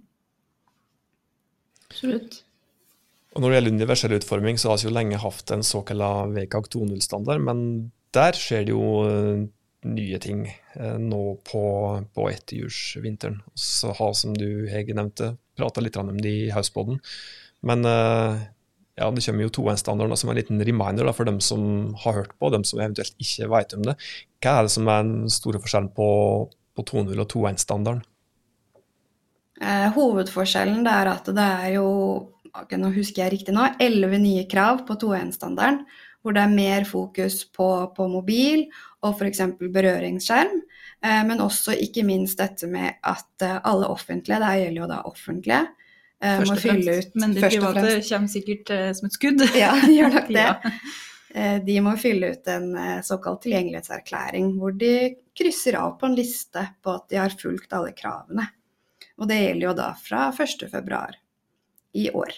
Absolutt. 1.87 2.41
Og 3.37 3.43
Når 3.43 3.53
det 3.53 3.59
gjelder 3.59 3.77
universell 3.77 4.17
utforming, 4.17 4.59
så 4.59 4.73
har 4.73 4.81
vi 4.81 4.89
jo 4.89 4.97
lenge 4.97 5.21
hatt 5.23 5.53
en 5.55 5.63
såkalt 5.67 6.35
WCAG 6.35 6.71
2.0-standard, 6.73 7.45
men 7.45 7.61
der 8.17 8.39
skjer 8.39 8.65
det 8.67 8.73
jo 8.75 8.87
eh, 9.07 9.45
nye 9.87 10.19
ting 10.23 10.47
eh, 10.49 10.99
nå 10.99 11.23
på, 11.47 11.63
på 12.15 12.29
etterjulsvinteren. 12.33 13.41
Så 13.55 13.95
har, 13.97 14.13
som 14.19 14.35
du 14.37 14.67
Hege 14.71 14.97
nevnte, 14.97 15.35
prata 15.57 15.85
litt 15.85 15.97
om 16.01 16.13
det 16.19 16.33
i 16.33 16.51
Hauspodden. 16.55 17.01
Men 17.67 17.85
eh, 17.89 18.45
ja, 18.97 19.11
det 19.13 19.25
kommer 19.27 19.45
jo 19.45 19.53
2.1-standarden 19.59 20.17
som 20.17 20.31
en 20.33 20.39
liten 20.39 20.63
reminder 20.65 21.05
da, 21.05 21.13
for 21.17 21.29
dem 21.29 21.41
som 21.45 21.95
har 22.05 22.23
hørt 22.23 22.37
på, 22.41 22.51
dem 22.55 22.65
som 22.65 22.81
eventuelt 22.81 23.17
ikke 23.21 23.51
vet 23.53 23.75
om 23.77 23.85
det. 23.85 23.97
Hva 24.41 24.59
er 24.59 24.69
det 24.69 24.73
som 24.73 24.89
er 24.89 25.03
den 25.05 25.33
store 25.33 25.61
forskjellen 25.61 25.91
på, 25.97 26.09
på 26.77 26.87
2.0 26.93 27.13
og 27.13 27.29
2.1-standarden? 27.35 28.05
Eh, 29.61 29.87
hovedforskjellen 29.97 30.89
er 30.89 31.13
at 31.13 31.29
det 31.33 31.45
er 31.45 31.71
jo, 31.79 31.87
nå 32.77 32.91
husker 32.97 33.25
jeg 33.25 33.35
riktig 33.39 33.57
nå, 33.57 33.69
11 33.81 34.21
nye 34.25 34.45
krav 34.49 34.85
på 34.89 34.99
2.1-standarden, 35.01 35.85
hvor 36.27 36.35
det 36.35 36.43
er 36.43 36.51
mer 36.51 36.85
fokus 36.89 37.45
på, 37.55 37.69
på 37.95 38.09
mobil 38.11 38.65
og 39.07 39.13
f.eks. 39.15 39.45
berøringsskjerm. 39.63 40.57
Eh, 41.07 41.23
men 41.29 41.43
også 41.45 41.77
ikke 41.79 42.03
minst 42.07 42.41
dette 42.43 42.67
med 42.67 42.99
at 43.07 43.45
eh, 43.47 43.61
alle 43.63 43.87
offentlige, 43.95 44.41
det 44.43 44.49
her 44.51 44.63
gjelder 44.65 44.83
jo 44.83 44.89
da 44.91 45.01
offentlige, 45.07 45.61
eh, 46.19 46.39
Først 46.41 46.51
må 46.51 46.57
fylle 46.65 46.97
ut 46.99 47.15
Men 47.23 47.37
de 47.37 47.45
først 47.45 47.61
private 47.61 47.93
kommer 48.09 48.33
sikkert 48.33 48.75
eh, 48.75 48.89
som 48.99 49.07
et 49.07 49.19
skudd. 49.21 49.47
Ja, 49.63 49.71
de 49.85 49.93
gjør 49.95 50.17
nok 50.19 50.33
det. 50.41 50.49
Eh, 51.37 51.57
De 51.71 51.79
må 51.87 51.95
fylle 52.03 52.33
ut 52.35 52.51
en 52.51 52.69
eh, 52.83 52.99
såkalt 53.07 53.45
tilgjengelighetserklæring, 53.47 54.51
hvor 54.59 54.75
de 54.83 54.93
krysser 55.37 55.79
av 55.79 55.95
på 56.01 56.11
en 56.11 56.19
liste 56.19 56.67
på 56.83 56.99
at 56.99 57.07
de 57.13 57.23
har 57.23 57.39
fulgt 57.39 57.77
alle 57.77 57.95
kravene. 57.95 58.51
Og 59.23 59.31
det 59.31 59.39
gjelder 59.45 59.71
jo 59.71 59.79
da 59.79 59.93
fra 60.01 60.27
1.2 60.35 61.03
i 62.03 62.11
år. 62.11 62.35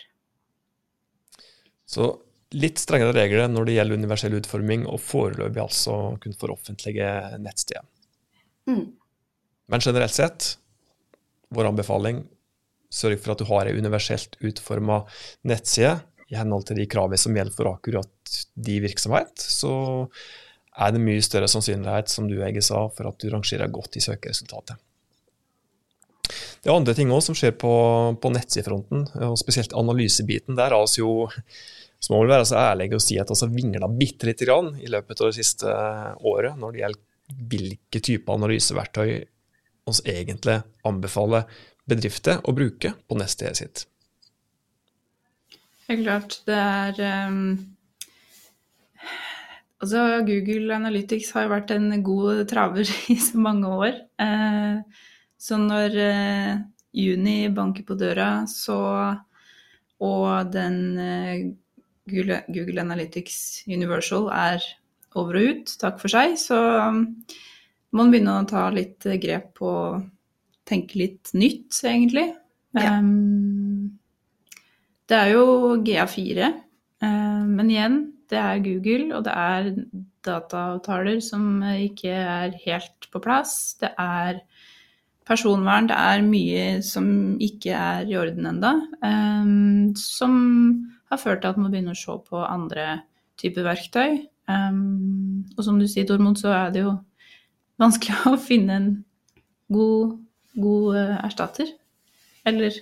Så 1.88 2.12
litt 2.56 2.80
strengere 2.80 3.12
regler 3.16 3.50
når 3.50 3.68
det 3.68 3.76
gjelder 3.76 4.00
universell 4.00 4.38
utforming, 4.38 4.86
og 4.88 5.02
foreløpig 5.04 5.60
altså 5.62 5.98
kun 6.22 6.36
for 6.38 6.54
offentlige 6.54 7.10
nettsteder. 7.42 7.84
Mm. 8.68 8.86
Men 9.68 9.84
generelt 9.84 10.16
sett, 10.16 10.54
vår 11.52 11.70
anbefaling, 11.72 12.22
sørg 12.88 13.20
for 13.20 13.34
at 13.34 13.42
du 13.42 13.48
har 13.50 13.68
ei 13.68 13.76
universelt 13.76 14.38
utforma 14.40 15.02
nettside 15.48 15.98
i 16.32 16.36
henhold 16.36 16.66
til 16.68 16.80
de 16.80 16.88
kravene 16.88 17.20
som 17.20 17.36
gjelder 17.36 17.56
for 17.56 17.70
akkurat 17.70 18.36
de 18.56 18.80
virksomhet. 18.84 19.32
Så 19.36 19.72
er 20.78 20.92
det 20.94 21.02
mye 21.02 21.24
større 21.24 21.48
sannsynlighet, 21.50 22.12
som 22.12 22.28
du 22.28 22.38
Ege 22.44 22.62
sa, 22.64 22.86
for 22.94 23.10
at 23.10 23.18
du 23.20 23.28
rangerer 23.32 23.72
godt 23.72 23.98
i 23.98 24.04
søkeresultatet. 24.04 24.76
Det 26.28 26.68
er 26.68 26.74
andre 26.74 26.92
ting 26.96 27.10
også 27.14 27.30
som 27.30 27.38
skjer 27.38 27.54
på, 27.56 27.72
på 28.20 28.30
nettsidefronten, 28.34 29.06
og 29.24 29.38
spesielt 29.40 29.72
analysebiten. 29.76 30.56
Der 30.58 30.68
er 30.68 30.76
altså 30.76 31.00
jo 31.00 31.12
så 31.98 32.14
må 32.14 32.22
vi 32.22 32.30
være 32.30 32.46
så 32.46 32.60
ærlige 32.60 32.98
og 32.98 33.02
si 33.02 33.18
at 33.18 33.30
vi 33.32 33.40
har 33.42 33.54
vingla 33.54 33.90
bitte 33.90 34.28
lite 34.28 34.46
grann 34.46 34.70
i 34.78 34.90
løpet 34.90 35.20
av 35.20 35.30
det 35.30 35.38
siste 35.40 35.72
året 36.30 36.58
når 36.58 36.74
det 36.74 36.82
gjelder 36.84 37.04
hvilke 37.48 38.00
typer 38.00 38.38
analyseverktøy 38.38 39.10
vi 39.88 40.12
egentlig 40.12 40.58
anbefaler 40.84 41.46
bedrifter 41.88 42.42
å 42.44 42.52
bruke 42.52 42.92
på 43.08 43.16
nettstedet 43.16 43.56
sitt. 43.56 43.84
Det 45.86 45.96
er 45.96 46.02
klart. 46.02 46.40
Det 46.44 46.56
er 46.56 47.28
um, 47.30 47.42
Altså, 49.78 50.02
Google 50.26 50.74
Analytics 50.74 51.30
har 51.36 51.46
jo 51.46 51.52
vært 51.52 51.70
en 51.70 52.02
god 52.04 52.42
traver 52.50 52.90
i 53.14 53.16
så 53.22 53.38
mange 53.40 53.70
år. 53.70 53.94
Uh, 54.20 54.82
så 55.38 55.56
når 55.60 55.96
uh, 55.96 56.58
juni 56.92 57.38
banker 57.54 57.86
på 57.86 57.96
døra, 57.96 58.44
så 58.50 58.78
Og 60.04 60.52
den 60.52 60.76
uh, 60.98 61.46
Google, 62.08 62.42
Google, 62.48 62.82
Analytics 62.82 63.64
Universal 63.68 64.28
er 64.34 64.64
over 65.18 65.38
og 65.38 65.52
ut, 65.52 65.72
takk 65.80 66.00
for 66.02 66.12
seg, 66.12 66.36
så 66.40 66.58
um, 66.88 67.02
må 67.92 68.04
man 68.04 68.12
begynne 68.12 68.36
å 68.36 68.46
ta 68.48 68.66
litt 68.74 69.06
grep 69.22 69.62
og 69.64 70.04
tenke 70.68 71.00
litt 71.00 71.32
nytt, 71.36 71.72
egentlig. 71.88 72.28
Ja. 72.76 72.98
Um, 72.98 73.98
det 75.08 75.16
er 75.16 75.32
jo 75.32 75.78
GA4, 75.84 76.52
uh, 77.04 77.42
men 77.48 77.72
igjen, 77.72 77.98
det 78.28 78.40
er 78.42 78.64
Google, 78.64 79.08
og 79.16 79.24
det 79.24 79.34
er 79.34 79.70
dataavtaler 80.28 81.22
som 81.24 81.62
ikke 81.64 82.12
er 82.12 82.56
helt 82.66 83.08
på 83.12 83.22
plass. 83.24 83.54
Det 83.80 83.94
er 83.96 84.42
personvern, 85.28 85.88
det 85.88 85.96
er 85.96 86.24
mye 86.24 86.66
som 86.84 87.08
ikke 87.44 87.72
er 87.76 88.08
i 88.08 88.16
orden 88.20 88.48
ennå. 88.52 88.74
Um, 89.00 89.96
som 89.96 90.36
har 91.10 91.20
ført 91.20 91.42
til 91.42 91.52
at 91.52 91.60
man 91.60 91.72
begynner 91.72 91.96
å 91.96 92.00
se 92.00 92.16
på 92.28 92.40
andre 92.44 92.88
typer 93.40 93.66
verktøy. 93.66 94.18
Um, 94.48 95.44
og 95.56 95.64
som 95.66 95.78
du 95.80 95.86
sier, 95.88 96.06
Tormod, 96.08 96.38
så 96.40 96.52
er 96.54 96.74
det 96.74 96.84
jo 96.84 96.94
vanskelig 97.80 98.18
å 98.32 98.40
finne 98.40 98.80
en 98.80 98.90
god, 99.72 100.18
god 100.58 100.98
uh, 100.98 101.16
erstatter. 101.28 101.72
Eller 102.48 102.76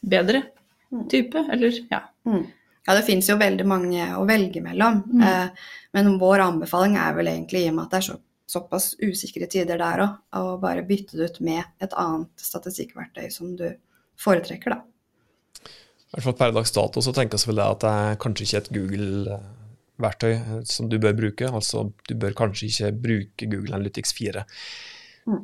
bedre 0.00 0.44
mm. 0.90 1.04
type, 1.12 1.44
eller 1.52 1.76
ja. 1.90 2.04
Mm. 2.28 2.48
Ja, 2.86 2.96
det 2.96 3.04
finnes 3.06 3.28
jo 3.28 3.36
veldig 3.40 3.66
mange 3.68 4.08
å 4.16 4.24
velge 4.28 4.62
mellom. 4.64 5.02
Mm. 5.10 5.22
Uh, 5.24 5.78
men 5.96 6.16
vår 6.20 6.46
anbefaling 6.46 6.98
er 7.00 7.14
vel 7.18 7.32
egentlig, 7.32 7.64
i 7.66 7.72
og 7.72 7.78
med 7.78 7.88
at 7.88 7.94
det 7.94 8.00
er 8.00 8.08
så, 8.08 8.18
såpass 8.50 8.92
usikre 9.02 9.48
tider 9.50 9.80
der 9.80 10.04
òg, 10.04 10.16
å 10.36 10.56
bare 10.62 10.86
bytte 10.86 11.18
det 11.18 11.30
ut 11.30 11.42
med 11.46 11.62
et 11.82 11.94
annet 11.98 12.44
statistikkverktøy 12.44 13.28
som 13.32 13.52
du 13.58 13.68
foretrekker, 14.20 14.76
da. 14.76 14.84
I 16.10 16.18
hvert 16.18 16.26
fall 16.26 16.38
per 16.40 16.54
dags 16.56 16.72
dato 16.74 17.02
så 17.04 17.12
tenker 17.14 17.38
jeg 17.38 17.54
det 17.54 17.66
at 17.66 17.82
det 17.84 17.90
er 17.90 18.20
kanskje 18.22 18.46
ikke 18.46 18.60
et 18.60 18.70
Google-verktøy 18.76 20.64
som 20.66 20.88
du 20.90 20.98
bør 20.98 21.14
bruke. 21.18 21.46
Altså 21.46 21.84
du 22.08 22.14
bør 22.18 22.34
kanskje 22.38 22.70
ikke 22.70 22.92
bruke 23.04 23.50
Google 23.52 23.76
Analytics 23.78 24.16
4 24.18 24.42
mm. 24.42 24.99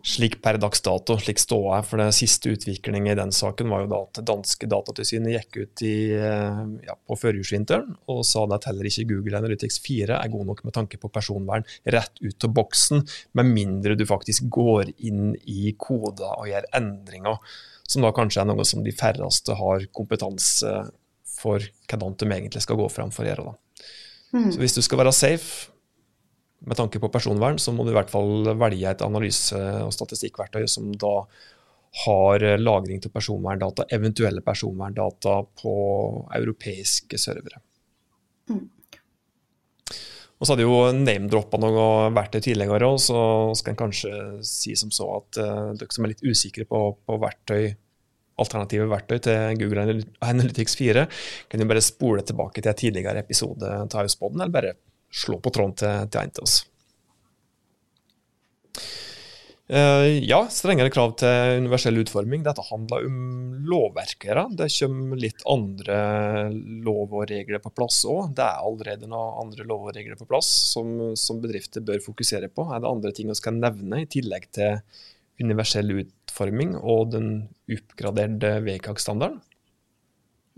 Slik 0.06 0.38
per 0.42 0.58
dags 0.60 0.80
dato, 0.82 1.18
slik 1.20 1.38
ståa 1.40 1.78
er. 1.78 1.86
For 1.86 2.00
det 2.00 2.08
siste 2.16 2.52
utviklingen 2.54 3.12
i 3.12 3.18
den 3.18 3.32
saken 3.34 3.70
var 3.70 3.84
jo 3.84 3.90
da 3.92 4.00
at 4.06 4.20
danske 4.28 4.68
datatilsynet 4.70 5.34
gikk 5.34 5.60
ut 5.60 5.84
i, 5.86 5.94
ja, 6.86 6.96
på 6.96 7.18
førjulsvinteren 7.20 7.94
og 8.12 8.24
sa 8.26 8.46
at 8.56 8.68
heller 8.70 8.88
ikke 8.88 9.06
Google 9.12 9.40
Analytics 9.40 9.78
4 9.84 10.18
er 10.18 10.32
god 10.32 10.50
nok 10.50 10.64
med 10.66 10.76
tanke 10.76 11.00
på 11.02 11.12
personvern 11.12 11.66
rett 11.84 12.22
ut 12.22 12.48
av 12.48 12.54
boksen, 12.56 13.04
med 13.38 13.52
mindre 13.52 13.96
du 13.98 14.06
faktisk 14.08 14.48
går 14.52 14.92
inn 14.96 15.34
i 15.44 15.72
koder 15.78 16.32
og 16.32 16.50
gjør 16.50 16.70
endringer 16.76 17.40
som 17.86 18.02
da 18.02 18.10
kanskje 18.14 18.42
er 18.42 18.48
noe 18.50 18.64
som 18.66 18.82
de 18.82 18.94
færreste 18.94 19.54
har 19.54 19.86
kompetanse 19.94 20.72
for 21.36 21.62
hvordan 21.86 22.16
de 22.18 22.28
egentlig 22.32 22.64
skal 22.64 22.78
gå 22.80 22.88
fram 22.90 23.12
for 23.14 23.26
å 23.26 23.30
gjøre. 23.30 23.52
Da. 23.52 23.86
Mm. 24.34 24.50
Så 24.52 24.60
hvis 24.62 24.74
du 24.74 24.82
skal 24.82 25.04
være 25.04 25.14
safe 25.14 25.75
med 26.64 26.78
tanke 26.78 27.00
på 27.02 27.10
personvern, 27.12 27.58
så 27.60 27.74
må 27.74 27.84
du 27.84 27.92
i 27.92 27.96
hvert 27.96 28.12
fall 28.12 28.48
velge 28.56 28.88
et 28.90 29.04
analyse- 29.04 29.60
og 29.84 29.92
statistikkverktøy 29.94 30.64
som 30.70 30.88
da 30.96 31.18
har 32.04 32.42
lagring 32.60 33.00
til 33.00 33.12
personverndata, 33.12 33.86
eventuelle 33.92 34.42
personverndata 34.44 35.38
på 35.62 35.76
europeiske 36.36 37.20
servere. 37.20 37.62
Mm. 38.50 38.66
Og 40.36 40.44
så 40.44 40.52
hadde 40.52 40.66
jo 40.66 40.80
name-droppa 40.92 41.58
noe 41.60 41.84
verktøy 42.16 42.42
tidligere 42.44 42.90
òg, 42.90 42.98
så 43.00 43.20
skal 43.56 43.72
en 43.72 43.80
kanskje 43.80 44.12
si 44.44 44.74
som 44.76 44.92
så 44.92 45.08
at 45.16 45.40
uh, 45.40 45.70
dere 45.72 45.96
som 45.96 46.04
er 46.04 46.12
litt 46.12 46.26
usikre 46.26 46.66
på, 46.68 46.80
på 47.00 47.16
verktøy, 47.22 47.70
alternative 48.36 48.90
verktøy 48.90 49.22
til 49.24 49.56
Google 49.62 50.02
Analytics 50.20 50.76
4, 50.76 51.06
kan 51.48 51.62
jo 51.62 51.68
bare 51.70 51.84
spole 51.84 52.24
tilbake 52.26 52.60
til 52.60 52.68
en 52.68 52.82
tidligere 52.82 53.22
episode 53.24 53.70
av 53.86 53.96
Hauspodden, 53.96 54.42
eller 54.44 54.52
bare 54.52 54.74
slå 55.12 55.40
på 55.42 55.52
tråden 55.54 55.76
til, 55.78 56.08
til 56.10 56.22
en 56.22 56.34
av 56.36 56.46
oss. 56.46 56.56
Ja, 59.66 60.44
strengere 60.46 60.92
krav 60.94 61.16
til 61.18 61.64
universell 61.64 61.96
utforming. 61.98 62.44
Dette 62.46 62.62
handler 62.68 63.08
om 63.08 63.16
lovverkere. 63.66 64.44
Det 64.54 64.68
kommer 64.70 65.18
litt 65.18 65.42
andre 65.50 65.96
lov 66.86 67.10
og 67.10 67.24
regler 67.32 67.58
på 67.64 67.72
plass 67.74 68.04
òg. 68.06 68.36
Det 68.38 68.46
er 68.46 68.62
allerede 68.62 69.10
noen 69.10 69.40
andre 69.42 69.66
lov 69.66 69.88
og 69.88 69.96
regler 69.96 70.14
på 70.20 70.28
plass 70.30 70.52
som, 70.70 71.16
som, 71.18 71.42
bedrifter 71.42 71.82
bør 71.82 71.98
fokusere 72.04 72.46
på. 72.46 72.68
Er 72.70 72.84
det 72.84 72.92
andre 72.92 73.12
ting 73.16 73.32
vi 73.32 73.38
skal 73.38 73.58
nevne, 73.58 74.04
i 74.04 74.10
tillegg 74.10 74.46
til 74.54 74.78
universell 75.42 75.90
utforming 75.98 76.76
og 76.78 77.10
den 77.16 77.32
oppgraderte 77.66 78.60
WCAG-standarden? 78.62 79.42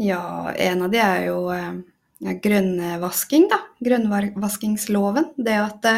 Ja, 0.05 0.52
en 0.52 0.85
av 0.85 0.93
de 0.93 1.00
er 1.02 1.25
jo 1.31 1.40
eh, 1.50 1.81
ja, 2.28 2.37
grønnvasking, 2.45 3.49
da. 3.50 3.64
Grønnvaskingsloven. 3.85 5.32
Det 5.38 5.56
at 5.58 5.88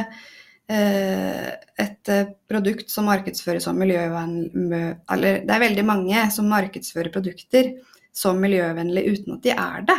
Eh, 0.71 1.49
et 1.83 2.09
eh, 2.09 2.29
produkt 2.49 2.93
som 2.93 3.09
markedsføres 3.11 3.65
som 3.67 3.79
miljøvennlig 3.81 4.83
Eller 5.11 5.41
det 5.43 5.55
er 5.55 5.63
veldig 5.65 5.83
mange 5.83 6.21
som 6.31 6.47
markedsfører 6.47 7.11
produkter 7.11 7.73
som 8.15 8.39
miljøvennlig 8.39 9.03
uten 9.09 9.35
at 9.35 9.49
de 9.49 9.55
er 9.57 9.89
det. 9.89 9.99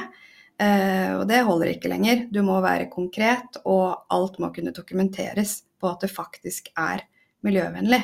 Eh, 0.63 1.11
og 1.17 1.25
det 1.27 1.41
holder 1.47 1.73
ikke 1.73 1.91
lenger. 1.91 2.23
Du 2.31 2.39
må 2.47 2.61
være 2.63 2.87
konkret, 2.93 3.59
og 3.65 4.05
alt 4.15 4.39
må 4.39 4.53
kunne 4.55 4.71
dokumenteres 4.75 5.57
på 5.81 5.91
at 5.91 6.05
det 6.05 6.13
faktisk 6.13 6.71
er 6.77 7.03
miljøvennlig. 7.43 8.03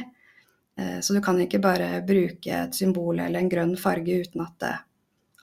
Så 1.02 1.16
du 1.16 1.24
kan 1.26 1.40
ikke 1.42 1.58
bare 1.58 2.04
bruke 2.06 2.54
et 2.54 2.76
symbol 2.78 3.18
eller 3.18 3.42
en 3.42 3.50
grønn 3.50 3.72
farge 3.82 4.20
uten 4.22 4.44
at 4.44 4.60
det, 4.62 4.76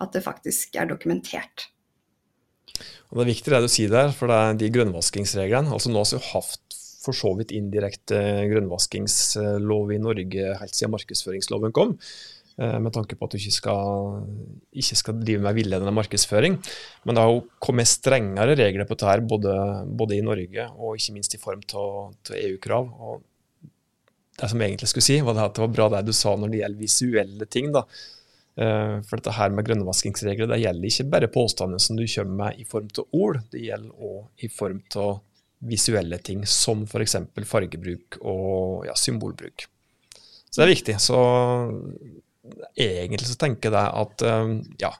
at 0.05 0.13
det 0.15 0.23
faktisk 0.23 0.77
er 0.79 0.87
dokumentert. 0.87 1.65
Og 3.11 3.19
det 3.19 3.25
er 3.25 3.33
viktig 3.33 3.53
det 3.55 3.63
du 3.65 3.71
sier 3.71 3.93
der, 3.93 4.15
for 4.17 4.31
det 4.31 4.39
er 4.39 4.61
de 4.61 4.71
grønnvaskingsreglene. 4.75 5.73
altså 5.75 5.93
Nå 5.93 6.03
har 6.03 6.17
vi 6.17 6.23
hatt 6.33 6.79
for 7.05 7.17
så 7.17 7.35
vidt 7.39 7.53
indirekte 7.55 8.19
grønnvaskingslov 8.51 9.93
i 9.93 10.01
Norge 10.01 10.55
helt 10.61 10.79
siden 10.79 10.95
markedsføringsloven 10.95 11.75
kom. 11.77 11.99
Eh, 12.55 12.77
med 12.79 12.95
tanke 12.95 13.17
på 13.19 13.27
at 13.27 13.35
du 13.35 13.41
ikke 13.41 13.57
skal, 13.57 14.19
ikke 14.79 14.99
skal 15.01 15.19
drive 15.19 15.43
med 15.43 15.57
villedende 15.59 15.95
markedsføring. 15.95 16.59
Men 17.05 17.17
det 17.17 17.25
har 17.25 17.33
jo 17.33 17.45
kommet 17.63 17.91
strengere 17.91 18.55
regler 18.61 18.87
på 18.87 18.95
dette, 18.95 19.29
både, 19.31 19.55
både 19.91 20.19
i 20.19 20.25
Norge 20.25 20.69
og 20.79 20.99
ikke 20.99 21.17
minst 21.17 21.35
i 21.35 21.43
form 21.43 21.65
av 21.75 22.37
EU-krav. 22.39 22.91
og 22.95 23.23
Det 24.39 24.51
som 24.51 24.61
jeg 24.61 24.71
egentlig 24.71 24.93
skulle 24.93 25.09
si, 25.09 25.21
var 25.21 25.43
at 25.45 25.57
det 25.57 25.67
var 25.67 25.75
bra 25.75 25.89
det 25.97 26.07
du 26.07 26.15
sa 26.15 26.37
når 26.37 26.53
det 26.53 26.63
gjelder 26.63 26.85
visuelle 26.87 27.51
ting. 27.51 27.73
da. 27.75 27.85
Eh, 28.55 28.97
for 29.03 29.19
dette 29.19 29.35
her 29.35 29.51
med 29.51 29.67
grønnvaskingsregler 29.67 30.47
det 30.53 30.61
gjelder 30.63 30.91
ikke 30.91 31.09
bare 31.11 31.31
påstander 31.35 31.81
som 31.83 31.99
du 31.99 32.05
kommer 32.07 32.37
med 32.45 32.61
i 32.63 32.67
form 32.69 32.91
av 33.03 33.17
ord, 33.19 33.41
det 33.51 33.65
gjelder 33.67 34.11
òg 34.11 34.47
i 34.47 34.51
form 34.53 34.83
av 35.03 35.15
visuelle 35.65 36.19
ting, 36.23 36.45
som 36.47 36.85
f.eks. 36.85 37.17
fargebruk 37.49 38.19
og 38.21 38.85
ja, 38.87 38.95
symbolbruk. 38.99 39.67
Så 40.51 40.61
det 40.61 40.67
er 40.67 40.75
viktig. 40.75 40.97
Så 41.03 41.19
egentlig 42.77 43.27
så 43.27 43.39
tenker 43.41 43.75
jeg 43.75 44.03
at 44.05 44.25
um, 44.29 44.59
ja, 44.79 44.93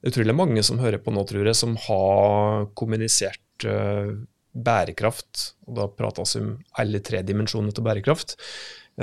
det 0.00 0.08
er 0.08 0.14
utrolig 0.14 0.34
mange 0.34 0.64
som 0.66 0.80
hører 0.80 1.02
på 1.04 1.12
nå, 1.14 1.22
tror 1.28 1.46
jeg, 1.46 1.58
som 1.58 1.76
har 1.84 2.70
kommunisert 2.78 3.68
uh, 3.68 4.16
bærekraft, 4.50 5.50
og 5.68 5.76
da 5.78 5.86
prates 5.92 6.34
om 6.40 6.54
alle 6.80 7.02
tre 7.04 7.20
dimensjoner 7.26 7.76
til 7.76 7.86
bærekraft, 7.86 8.38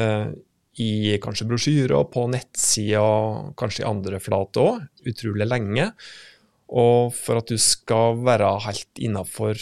uh, 0.02 0.34
i 0.84 1.18
kanskje 1.22 1.48
brosjyrer, 1.50 2.04
på 2.14 2.28
nettsider, 2.30 3.54
kanskje 3.58 3.84
i 3.84 3.88
andre 3.90 4.20
flater 4.22 4.64
òg, 4.64 4.84
utrolig 5.10 5.48
lenge. 5.50 5.90
Og 6.68 7.16
for 7.16 7.40
at 7.40 7.50
du 7.50 7.58
skal 7.62 8.20
være 8.28 8.52
helt 8.66 9.02
innafor 9.02 9.58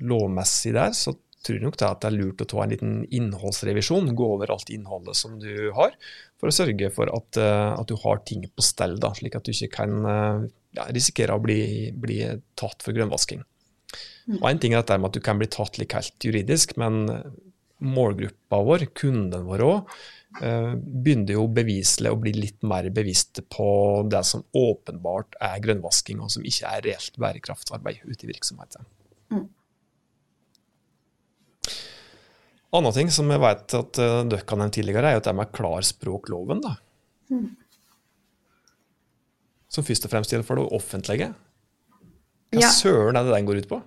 lovmessig 0.00 0.74
der, 0.76 0.94
så 0.96 1.16
tror 1.40 1.56
jeg 1.56 1.64
nok 1.64 1.78
det 1.80 1.88
at 1.88 2.02
det 2.02 2.08
er 2.10 2.16
lurt 2.18 2.42
å 2.44 2.48
ta 2.52 2.62
en 2.62 2.72
liten 2.72 2.96
innholdsrevisjon. 3.16 4.12
Gå 4.16 4.26
over 4.36 4.52
alt 4.52 4.72
innholdet 4.72 5.16
som 5.16 5.38
du 5.40 5.70
har, 5.76 5.96
for 6.40 6.50
å 6.50 6.54
sørge 6.54 6.90
for 6.94 7.10
at, 7.12 7.40
eh, 7.40 7.72
at 7.72 7.88
du 7.88 7.96
har 8.02 8.22
ting 8.28 8.44
på 8.48 8.64
stell, 8.64 8.98
da, 9.00 9.12
slik 9.16 9.38
at 9.38 9.48
du 9.48 9.54
ikke 9.54 9.72
kan 9.80 10.10
eh, 10.12 10.48
ja, 10.76 10.86
risikere 10.92 11.36
å 11.36 11.42
bli, 11.42 11.90
bli, 11.96 12.22
tatt 12.60 12.84
for 12.84 12.96
grønnvasking. 12.96 13.42
Og 14.38 14.46
En 14.46 14.60
ting 14.62 14.76
er 14.76 14.84
dette 14.84 15.00
med 15.00 15.10
at 15.10 15.16
du 15.16 15.24
kan 15.24 15.40
bli 15.40 15.48
tatt 15.50 15.80
like 15.80 15.96
helt 15.96 16.28
juridisk, 16.28 16.76
men 16.78 17.08
målgruppa 17.80 18.60
vår, 18.62 18.90
kunden 18.94 19.48
vår 19.48 19.64
òg, 19.64 19.94
begynner 20.38 21.34
jo 21.34 21.48
beviselig 21.50 22.12
å 22.12 22.18
bli 22.22 22.30
litt 22.36 22.60
mer 22.62 22.86
bevisste 22.94 23.42
på 23.42 23.66
det 24.06 24.20
som 24.28 24.44
åpenbart 24.56 25.34
er 25.42 25.62
grønnvasking, 25.64 26.20
og 26.22 26.30
som 26.30 26.44
ikke 26.46 26.70
er 26.70 26.84
reelt 26.86 27.18
bærekraftarbeid 27.18 28.04
ute 28.06 28.28
i 28.28 28.30
virksomheten. 28.30 28.86
Mm. 29.34 29.48
Annen 32.78 32.94
ting 32.94 33.10
som 33.10 33.30
jeg 33.32 33.42
vet 33.42 33.74
at 33.74 33.98
uh, 33.98 34.20
dere 34.30 34.46
har 34.46 34.60
nevnt 34.60 34.76
tidligere, 34.78 35.10
er 35.10 35.18
jo 35.18 35.24
det 35.26 35.34
med 35.40 35.50
klarspråkloven. 35.56 36.62
da. 36.62 36.76
Mm. 37.34 37.48
Som 39.70 39.86
først 39.86 40.06
og 40.06 40.12
fremst 40.12 40.34
gjelder 40.34 40.46
for 40.46 40.60
det 40.60 40.68
offentlige. 40.78 41.32
Hva 42.50 42.62
ja. 42.62 42.70
søren 42.74 43.18
er 43.18 43.26
det 43.26 43.34
den 43.34 43.48
går 43.48 43.62
ut 43.62 43.70
på? 43.70 43.80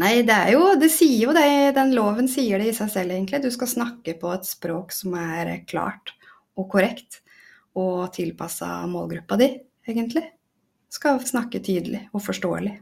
Nei, 0.00 0.22
det 0.24 0.32
er 0.32 0.54
jo 0.54 0.70
Det 0.80 0.88
sier 0.88 1.26
jo 1.26 1.34
det, 1.36 1.74
den 1.76 1.92
loven 1.96 2.28
sier 2.30 2.62
det 2.62 2.70
i 2.70 2.76
seg 2.76 2.88
selv, 2.92 3.12
egentlig. 3.12 3.42
Du 3.44 3.50
skal 3.52 3.68
snakke 3.68 4.16
på 4.20 4.30
et 4.32 4.48
språk 4.48 4.94
som 4.96 5.16
er 5.20 5.58
klart 5.68 6.14
og 6.56 6.68
korrekt, 6.72 7.20
og 7.76 8.12
tilpassa 8.12 8.86
målgruppa 8.88 9.36
di, 9.40 9.50
egentlig. 9.88 10.24
Du 10.88 10.96
skal 10.96 11.20
snakke 11.24 11.60
tydelig 11.64 12.06
og 12.12 12.24
forståelig. 12.24 12.74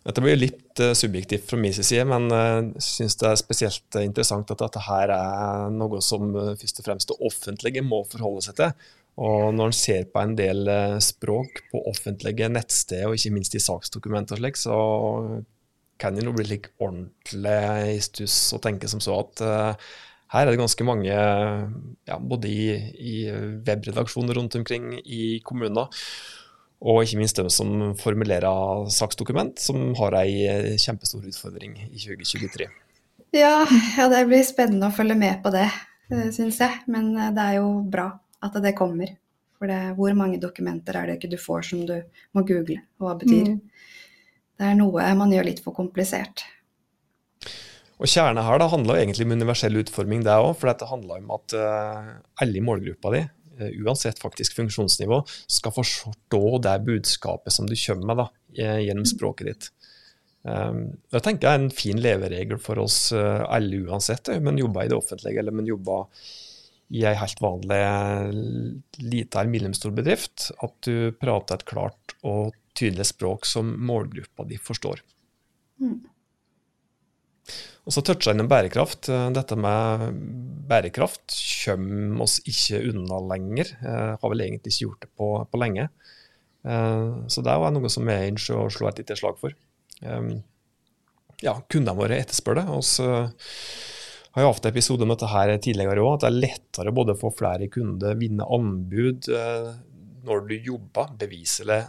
Dette 0.00 0.22
blir 0.24 0.38
litt 0.38 0.80
uh, 0.80 0.94
subjektivt 0.96 1.44
fra 1.50 1.58
min 1.60 1.74
side, 1.76 2.06
men 2.08 2.30
jeg 2.32 2.62
uh, 2.64 2.70
syns 2.82 3.18
det 3.20 3.28
er 3.28 3.38
spesielt 3.38 3.98
interessant 4.00 4.50
at 4.54 4.62
dette 4.62 4.82
her 4.86 5.12
er 5.12 5.66
noe 5.74 6.00
som 6.02 6.32
uh, 6.32 6.54
først 6.58 6.80
og 6.80 6.86
fremst 6.86 7.12
det 7.12 7.18
offentlige 7.28 7.84
må 7.84 8.00
forholde 8.08 8.46
seg 8.46 8.56
til. 8.58 8.72
Og 9.20 9.50
når 9.52 9.68
en 9.68 9.76
ser 9.76 10.06
på 10.08 10.22
en 10.22 10.36
del 10.38 10.68
språk 11.04 11.66
på 11.68 11.82
offentlige 11.90 12.48
nettsteder, 12.48 13.10
og 13.10 13.18
ikke 13.18 13.34
minst 13.34 13.56
i 13.56 13.60
saksdokumenter 13.60 14.38
og 14.38 14.40
slik, 14.40 14.56
så 14.56 14.76
kan 16.00 16.16
en 16.16 16.32
bli 16.32 16.46
litt 16.48 16.70
ordentlig 16.80 17.58
i 17.92 17.98
stuss 18.00 18.38
og 18.56 18.62
tenke 18.64 18.88
som 18.88 19.02
så 19.04 19.18
at 19.20 19.42
her 20.30 20.46
er 20.46 20.52
det 20.52 20.60
ganske 20.60 20.86
mange, 20.86 21.10
ja, 21.10 22.16
både 22.16 22.48
i, 22.48 22.66
i 22.96 23.14
webredaksjoner 23.66 24.38
rundt 24.38 24.56
omkring 24.60 24.92
i 25.02 25.40
kommuner, 25.44 25.90
og 26.80 27.02
ikke 27.02 27.18
minst 27.20 27.36
dem 27.36 27.50
som 27.52 27.90
formulerer 28.00 28.86
saksdokument, 28.94 29.58
som 29.60 29.90
har 29.98 30.16
ei 30.22 30.46
eh, 30.48 30.78
kjempestor 30.80 31.26
utfordring 31.28 31.74
i 31.90 31.98
2023. 31.98 32.70
Ja, 33.36 33.66
ja, 33.98 34.06
det 34.10 34.24
blir 34.30 34.46
spennende 34.46 34.88
å 34.88 34.94
følge 34.94 35.18
med 35.18 35.42
på 35.44 35.52
det, 35.54 35.66
eh, 36.08 36.30
syns 36.32 36.62
jeg. 36.62 36.78
Men 36.90 37.12
eh, 37.18 37.34
det 37.36 37.44
er 37.44 37.58
jo 37.58 37.68
bra 37.90 38.08
at 38.44 38.60
det 38.64 38.76
kommer. 38.78 39.16
For 39.60 39.68
det, 39.68 39.80
hvor 39.98 40.14
mange 40.16 40.40
dokumenter 40.40 40.96
er 40.96 41.08
det 41.08 41.18
ikke 41.18 41.34
du 41.34 41.40
får 41.40 41.66
som 41.68 41.82
du 41.88 41.98
må 42.36 42.44
google, 42.48 42.78
hva 42.96 43.12
det 43.12 43.26
betyr. 43.26 43.50
Mm. 43.52 43.90
Det 44.60 44.70
er 44.70 44.78
noe 44.78 45.10
man 45.16 45.34
gjør 45.34 45.50
litt 45.50 45.60
for 45.64 45.76
komplisert. 45.76 46.46
Og 48.00 48.08
Kjernen 48.08 48.40
her 48.44 48.60
da 48.60 48.70
handler 48.72 49.02
egentlig 49.02 49.26
om 49.26 49.34
universell 49.36 49.76
utforming, 49.82 50.24
det 50.24 50.32
òg. 50.32 50.54
For 50.56 50.70
dette 50.70 50.88
handler 50.88 51.20
om 51.20 51.34
at 51.36 51.56
uh, 51.56 52.14
alle 52.40 52.56
i 52.56 52.64
målgruppa 52.64 53.12
di 53.12 53.20
uh, 53.60 53.66
uansett 53.84 54.22
faktisk 54.22 54.56
funksjonsnivå, 54.56 55.20
skal 55.44 55.76
forstå 55.76 56.44
det 56.64 56.78
budskapet 56.88 57.52
som 57.52 57.68
du 57.68 57.76
kommer 57.76 58.08
med 58.08 58.22
da, 58.22 58.28
gjennom 58.56 59.08
språket 59.08 59.50
ditt. 59.50 59.70
Um, 60.48 60.86
det 61.12 61.20
tenker 61.20 61.44
jeg 61.44 61.58
er 61.58 61.66
en 61.66 61.74
fin 61.82 62.00
leveregel 62.00 62.60
for 62.64 62.80
oss 62.80 63.10
uh, 63.12 63.44
alle 63.52 63.82
uansett, 63.84 64.32
om 64.32 64.48
en 64.48 64.60
jobber 64.64 64.86
i 64.86 64.92
det 64.92 64.96
offentlige 64.96 65.42
eller 65.42 65.52
man 65.52 65.68
jobber 65.68 66.08
i 66.90 67.04
ei 67.06 67.14
helt 67.14 67.42
vanlig 67.42 67.80
lita 68.98 69.40
eller 69.40 69.52
mellomstor 69.52 69.94
bedrift, 69.94 70.50
at 70.58 70.74
du 70.86 71.12
prater 71.20 71.60
et 71.60 71.68
klart 71.68 72.16
og 72.26 72.56
tydelig 72.76 73.10
språk 73.12 73.46
som 73.46 73.70
målgruppa 73.86 74.46
di 74.48 74.58
forstår. 74.58 75.02
Mm. 75.80 76.00
Og 77.88 77.94
så 77.94 78.02
toucha 78.04 78.34
innom 78.34 78.50
bærekraft. 78.50 79.08
Eh, 79.10 79.28
dette 79.34 79.56
med 79.58 80.18
bærekraft 80.70 81.34
kommer 81.64 82.26
oss 82.26 82.38
ikke 82.48 82.82
unna 82.90 83.20
lenger. 83.32 83.72
Jeg 83.80 84.18
har 84.20 84.32
vel 84.32 84.44
egentlig 84.44 84.74
ikke 84.74 84.86
gjort 84.86 85.06
det 85.06 85.10
på, 85.18 85.30
på 85.50 85.62
lenge. 85.62 85.88
Eh, 86.66 87.08
så 87.32 87.44
det 87.46 87.54
er 87.54 87.74
noe 87.74 87.92
som 87.92 88.10
jeg 88.12 88.34
ønsker 88.34 88.60
å 88.60 88.68
slå 88.72 88.90
et 88.90 89.02
lite 89.02 89.16
slag 89.18 89.40
for. 89.40 89.56
Eh, 90.02 90.30
ja, 91.46 91.56
kundene 91.72 91.96
våre 91.98 92.20
etterspør 92.20 92.60
det. 92.60 92.66
Og 92.76 92.84
så 92.86 93.08
har 94.36 94.44
jo 94.44 94.52
hatt 94.52 94.68
episoder 94.70 95.06
om 95.06 95.14
dette 95.14 95.30
her 95.30 95.54
tidligere 95.58 96.04
òg, 96.04 96.12
at 96.14 96.26
det 96.26 96.30
er 96.30 96.42
lettere 96.46 96.94
både 96.94 97.16
å 97.16 97.20
få 97.20 97.32
flere 97.34 97.70
kunder, 97.72 98.18
vinne 98.20 98.46
anbud 98.46 99.30
når 100.26 100.46
du 100.46 100.54
jobber 100.54 101.10
beviselig 101.18 101.80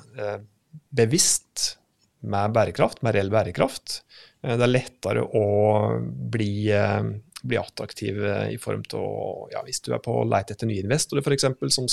bevisst 0.90 1.76
med 2.22 2.54
bærekraft, 2.56 3.02
med 3.04 3.16
reell 3.18 3.30
bærekraft, 3.34 4.02
Eh, 4.42 4.58
det 4.58 4.66
er 4.66 4.74
lettere 4.74 5.24
å 5.26 5.46
bli, 6.34 6.52
eh, 6.74 7.02
bli 7.42 7.62
attraktiv 7.62 8.22
eh, 8.26 8.52
i 8.56 8.60
form 8.62 8.84
til 8.90 9.08
ja, 9.54 9.64
Hvis 9.66 9.82
du 9.86 9.94
er 9.94 10.04
på 10.04 10.22
leit 10.26 10.52
etter 10.52 10.70
nye 10.70 10.84
investorer 10.84 11.26
f.eks. 11.26 11.50
som 11.74 11.90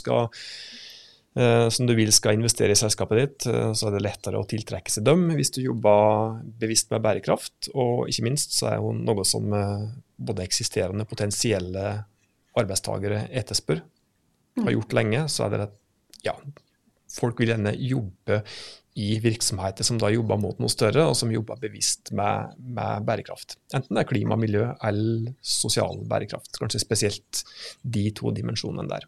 som 1.39 1.87
du 1.87 1.93
vil 1.95 2.09
skal 2.11 2.35
investere 2.35 2.75
i 2.75 2.79
selskapet 2.79 3.19
ditt, 3.21 3.45
så 3.47 3.87
er 3.87 3.93
det 3.95 4.01
lettere 4.03 4.41
å 4.41 4.47
tiltrekke 4.49 4.91
seg 4.91 5.05
dem 5.07 5.29
hvis 5.37 5.53
du 5.55 5.61
jobber 5.61 6.41
bevisst 6.59 6.89
med 6.91 7.05
bærekraft. 7.05 7.69
Og 7.79 8.09
ikke 8.11 8.25
minst 8.27 8.57
så 8.57 8.73
er 8.73 8.81
det 8.83 9.05
noe 9.07 9.27
som 9.29 9.53
både 10.19 10.45
eksisterende 10.47 11.07
potensielle 11.09 11.85
arbeidstakere 12.59 13.27
etterspør. 13.39 13.83
Har 14.59 14.75
gjort 14.75 14.97
lenge, 14.99 15.23
så 15.31 15.47
er 15.47 15.55
det 15.55 15.61
at 15.69 15.77
ja, 16.27 16.35
folk 17.13 17.39
vil 17.39 17.53
gjerne 17.53 17.75
jobbe 17.79 18.43
i 18.99 19.13
virksomheter 19.23 19.87
som 19.87 20.01
da 20.01 20.11
jobber 20.11 20.41
mot 20.43 20.59
noe 20.59 20.73
større, 20.73 21.05
og 21.07 21.15
som 21.15 21.31
jobber 21.31 21.61
bevisst 21.63 22.11
med, 22.19 22.57
med, 22.59 23.07
bærekraft. 23.07 23.55
Enten 23.77 23.95
det 23.95 24.03
er 24.03 24.11
klima, 24.11 24.39
miljø 24.41 24.65
eller 24.89 25.31
sosial 25.39 26.03
bærekraft. 26.11 26.59
Kanskje 26.59 26.83
spesielt 26.83 27.45
de 27.87 28.09
to 28.19 28.35
dimensjonene 28.35 28.91
der. 28.91 29.07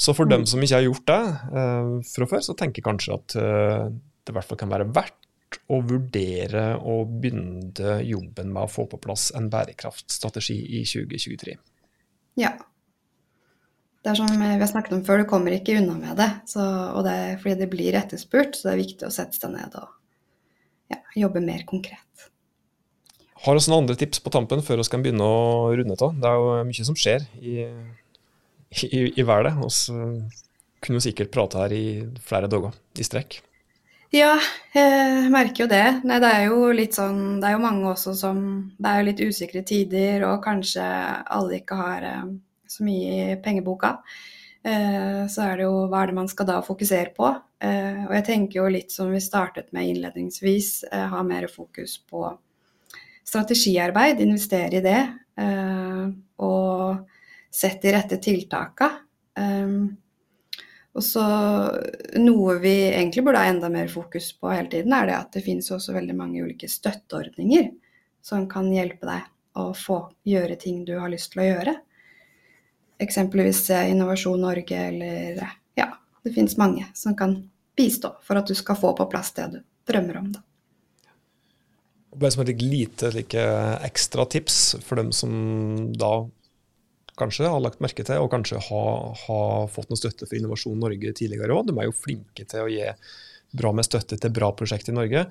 Så 0.00 0.14
for 0.16 0.28
mm. 0.28 0.32
dem 0.32 0.46
som 0.48 0.64
ikke 0.64 0.78
har 0.78 0.86
gjort 0.86 1.12
det 1.12 1.20
uh, 1.52 1.92
fra 2.08 2.30
før, 2.32 2.44
så 2.48 2.56
tenker 2.56 2.80
jeg 2.80 2.88
kanskje 2.88 3.18
at 3.18 3.36
uh, 3.36 3.92
det 3.92 4.32
i 4.32 4.36
hvert 4.38 4.48
fall 4.48 4.60
kan 4.64 4.72
være 4.72 4.88
verdt 4.96 5.25
å 5.70 5.80
vurdere 5.86 6.68
å 6.78 7.00
begynne 7.06 7.98
jobben 8.06 8.52
med 8.52 8.66
å 8.66 8.70
få 8.70 8.86
på 8.90 9.00
plass 9.02 9.28
en 9.38 9.50
bærekraftstrategi 9.52 10.56
i 10.78 10.82
2023. 10.86 11.56
Ja, 12.40 12.52
det 14.06 14.12
er 14.12 14.18
som 14.20 14.28
vi 14.38 14.48
har 14.60 14.68
snakket 14.70 14.92
om 14.94 15.00
før, 15.02 15.18
du 15.18 15.26
kommer 15.26 15.50
ikke 15.50 15.80
unna 15.80 15.96
med 15.98 16.14
det. 16.20 16.28
Så, 16.46 16.62
og 16.62 17.02
det 17.02 17.14
er 17.18 17.38
fordi 17.42 17.56
det 17.58 17.66
blir 17.72 17.96
etterspurt, 17.98 18.54
så 18.54 18.68
det 18.68 18.74
er 18.76 18.82
viktig 18.84 19.06
å 19.08 19.10
sette 19.10 19.34
seg 19.34 19.50
ned 19.50 19.74
og 19.80 19.88
ja, 20.94 21.00
jobbe 21.18 21.42
mer 21.42 21.64
konkret. 21.66 22.28
Har 23.42 23.58
vi 23.58 23.64
noen 23.66 23.82
andre 23.82 23.96
tips 23.98 24.22
på 24.22 24.30
tampen 24.30 24.62
før 24.62 24.78
vi 24.78 24.86
kan 24.92 25.02
begynne 25.02 25.26
å 25.26 25.72
runde 25.74 25.98
av? 25.98 26.14
Det 26.22 26.30
er 26.30 26.38
jo 26.38 26.54
mye 26.70 26.86
som 26.86 26.98
skjer 27.02 27.26
i, 27.42 27.56
i, 28.86 29.02
i 29.10 29.26
verden. 29.26 29.58
Vi 29.66 30.86
kunne 30.86 31.02
sikkert 31.02 31.34
prate 31.34 31.64
her 31.64 31.74
i 31.74 31.84
flere 32.22 32.46
dager 32.52 32.78
i 32.94 33.06
strekk. 33.10 33.40
Ja, 34.16 34.36
jeg 34.72 35.28
merker 35.32 35.64
jo 35.64 35.68
det. 35.68 36.00
Nei, 36.08 36.16
det 36.22 36.28
er 36.30 36.46
jo 36.46 36.70
litt 36.72 36.94
sånn 36.96 37.40
Det 37.40 37.50
er 37.50 37.56
jo 37.56 37.64
mange 37.64 37.90
også 37.90 38.14
som 38.16 38.38
Det 38.78 38.88
er 38.88 39.00
jo 39.00 39.06
litt 39.10 39.20
usikre 39.26 39.62
tider, 39.66 40.24
og 40.28 40.44
kanskje 40.44 40.84
alle 41.36 41.58
ikke 41.58 41.76
har 41.76 42.06
eh, 42.06 42.30
så 42.70 42.86
mye 42.86 43.18
i 43.34 43.36
pengeboka. 43.44 43.90
Eh, 44.64 45.26
så 45.32 45.44
er 45.44 45.58
det 45.58 45.66
jo 45.66 45.82
hva 45.90 46.00
er 46.00 46.10
det 46.10 46.16
man 46.16 46.30
skal 46.32 46.48
da 46.48 46.62
fokusere 46.64 47.12
på. 47.18 47.28
Eh, 47.60 48.06
og 48.06 48.14
jeg 48.16 48.26
tenker 48.30 48.60
jo 48.62 48.70
litt 48.72 48.94
som 48.94 49.12
vi 49.12 49.20
startet 49.20 49.68
med 49.76 49.90
innledningsvis, 49.90 50.70
ha 51.12 51.20
mer 51.26 51.48
fokus 51.52 51.98
på 52.08 52.24
strategiarbeid, 53.26 54.22
investere 54.24 54.80
i 54.80 54.84
det. 54.86 55.02
Og 56.40 57.52
sette 57.52 57.84
de 57.84 57.94
rette 57.98 58.20
tiltaka. 58.22 58.90
Og 60.96 61.04
så 61.04 61.22
Noe 62.16 62.54
vi 62.62 62.74
egentlig 62.88 63.24
burde 63.26 63.42
ha 63.42 63.50
enda 63.50 63.68
mer 63.72 63.90
fokus 63.92 64.30
på 64.40 64.48
hele 64.54 64.70
tiden, 64.72 64.94
er 64.96 65.10
det 65.10 65.16
at 65.18 65.34
det 65.36 65.44
finnes 65.44 65.68
også 65.74 65.92
veldig 65.96 66.16
mange 66.16 66.40
ulike 66.40 66.70
støtteordninger 66.72 67.68
som 68.24 68.46
kan 68.50 68.70
hjelpe 68.72 69.04
deg 69.06 69.26
å 69.60 69.70
få 69.76 69.98
gjøre 70.24 70.56
ting 70.60 70.84
du 70.88 70.94
har 70.98 71.12
lyst 71.12 71.34
til 71.34 71.44
å 71.44 71.50
gjøre 71.50 71.76
eksempelvis 72.98 73.70
Innovasjon 73.70 74.40
Norge 74.40 74.76
eller 74.88 75.58
Ja, 75.74 75.88
det 76.22 76.32
finnes 76.32 76.56
mange 76.56 76.86
som 76.94 77.16
kan 77.16 77.38
bistå 77.76 78.14
for 78.24 78.40
at 78.40 78.48
du 78.48 78.54
skal 78.56 78.78
få 78.80 78.94
på 78.96 79.08
plass 79.10 79.32
det 79.36 79.48
du 79.52 79.58
drømmer 79.86 80.16
om. 80.16 80.32
da. 80.32 80.42
Bare 82.16 82.32
som 82.32 82.42
et 82.46 82.62
lite 82.62 83.10
like, 83.12 83.42
ekstra 83.84 84.24
tips 84.24 84.76
for 84.84 84.96
dem 84.96 85.12
som 85.12 85.92
da 85.92 86.24
kanskje 87.20 87.50
har 87.50 87.62
lagt 87.64 87.82
merke 87.84 88.04
til, 88.06 88.20
og 88.22 88.32
kanskje 88.32 88.60
har, 88.68 89.14
har 89.26 89.70
fått 89.72 89.92
noe 89.92 90.00
støtte 90.00 90.28
for 90.28 90.38
Innovasjon 90.38 90.78
Norge 90.80 91.14
tidligere 91.16 91.56
òg. 91.56 91.70
De 91.70 91.76
er 91.76 91.88
jo 91.88 91.96
flinke 91.96 92.44
til 92.48 92.66
å 92.66 92.70
gi 92.72 92.90
bra 93.56 93.72
med 93.76 93.86
støtte 93.86 94.18
til 94.20 94.34
bra 94.34 94.50
prosjekt 94.56 94.90
i 94.90 94.96
Norge. 94.96 95.26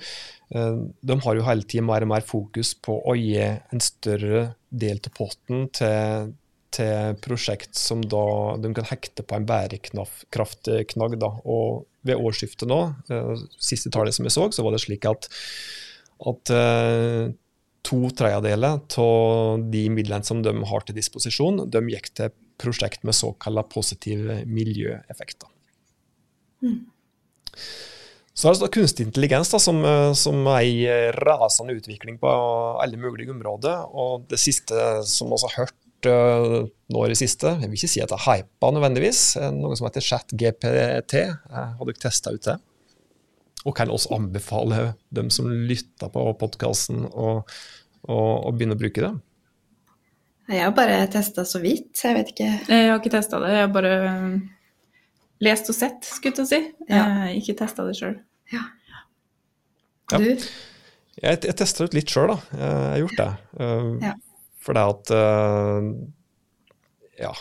Eh, 0.55 0.79
de 1.01 1.19
har 1.25 1.37
jo 1.37 1.45
hele 1.45 1.67
tiden 1.67 1.87
mer 1.89 2.05
og 2.05 2.11
mer 2.13 2.25
fokus 2.25 2.73
på 2.77 2.97
å 3.05 3.15
gi 3.19 3.37
en 3.43 3.83
større 3.83 4.47
del 4.69 5.01
til 5.03 5.15
potten 5.15 5.67
til, 5.75 6.33
til 6.75 7.19
prosjekt 7.23 7.77
som 7.79 8.03
da 8.03 8.25
de 8.61 8.73
kan 8.77 8.89
hekte 8.89 9.25
på 9.27 9.37
en 9.37 9.47
bærekraftknagg. 9.49 11.17
Og 11.43 11.85
ved 12.05 12.21
årsskiftet 12.21 12.69
nå, 12.69 12.81
eh, 13.11 13.47
siste 13.59 13.93
tallet 13.93 14.15
som 14.15 14.27
jeg 14.27 14.37
så, 14.37 14.49
så 14.53 14.65
var 14.65 14.75
det 14.75 14.83
slik 14.85 15.07
at, 15.09 15.29
at 16.31 16.55
eh, 16.55 17.33
to 17.85 18.01
tredjedeler 18.17 18.79
av 19.01 19.65
de 19.71 19.83
midlene 19.93 20.25
som 20.27 20.41
de 20.45 20.53
har 20.69 20.85
til 20.85 20.97
disposisjon, 20.97 21.65
de 21.71 21.83
gikk 21.93 22.11
til 22.17 22.33
prosjekt 22.61 23.03
med 23.05 23.17
såkalt 23.17 23.69
positive 23.71 24.41
miljøeffekter. 24.47 25.51
Mm. 26.65 26.79
Så 28.35 28.49
er 28.49 28.57
det 28.59 28.71
kunstig 28.75 29.05
intelligens 29.07 29.53
da, 29.53 29.59
som, 29.63 29.79
eh, 29.87 30.11
som 30.17 30.43
er 30.51 30.67
i 30.67 30.85
rasende 31.23 31.75
utvikling 31.77 32.19
på 32.19 32.31
alle 32.83 32.99
mulige 32.99 33.31
områder. 33.31 33.87
Og 33.95 34.27
det 34.31 34.41
siste 34.43 34.75
som 35.07 35.31
vi 35.31 35.39
har 35.45 35.55
hørt 35.61 36.09
uh, 36.09 36.67
nå 36.91 37.05
i 37.05 37.11
det 37.13 37.17
siste, 37.17 37.53
jeg 37.61 37.71
vil 37.71 37.79
ikke 37.79 37.93
si 37.93 38.03
at 38.03 38.11
det 38.11 38.19
er 38.19 38.25
hypa 38.27 38.71
nødvendigvis, 38.75 39.21
noe 39.55 39.77
som 39.79 39.87
heter 39.87 40.03
ChatGPT. 40.03 41.15
Har 41.55 41.79
dere 41.79 42.01
testa 42.03 42.35
ut 42.35 42.43
det? 42.45 42.59
Og 43.65 43.73
kan 43.77 43.89
også 43.89 44.13
anbefale 44.17 44.91
dem 45.15 45.31
som 45.33 45.49
lytter 45.49 46.11
på 46.13 46.25
podkasten, 46.37 47.07
å, 47.09 47.39
begynne 48.53 48.77
å 48.77 48.81
bruke 48.81 49.01
det? 49.01 49.13
Jeg 50.53 50.61
har 50.61 50.75
bare 50.77 50.99
testa 51.09 51.41
så 51.49 51.57
vidt, 51.63 51.89
så 51.97 52.11
jeg 52.11 52.19
vet 52.19 52.29
ikke. 52.35 52.51
Jeg 52.69 52.91
har 52.91 52.99
ikke 52.99 53.15
testa 53.15 53.39
det, 53.41 53.49
jeg 53.55 53.65
har 53.65 53.73
bare 53.73 53.95
lest 55.41 55.71
og 55.73 55.77
sett, 55.77 56.05
skulle 56.05 56.45
jeg 56.45 56.51
si. 56.51 56.61
Ja. 56.91 57.01
Jeg 57.25 57.41
ikke 57.41 57.57
testa 57.63 57.87
det 57.87 57.97
sjøl. 57.97 58.19
Ja. 58.53 58.61
Du? 60.13 60.21
Ja. 60.21 60.37
Jeg, 61.15 61.41
jeg 61.47 61.55
testa 61.57 61.87
ut 61.87 61.97
litt 61.97 62.11
sjøl, 62.11 62.35
da. 62.35 62.37
Jeg 62.59 62.77
har 62.77 63.01
gjort 63.01 63.19
det. 63.21 63.29
Uh, 63.57 63.91
ja. 64.03 64.13
For 64.65 64.77
det 64.77 64.85
at 64.93 65.13
uh, 65.15 65.89
Ja. 67.21 67.33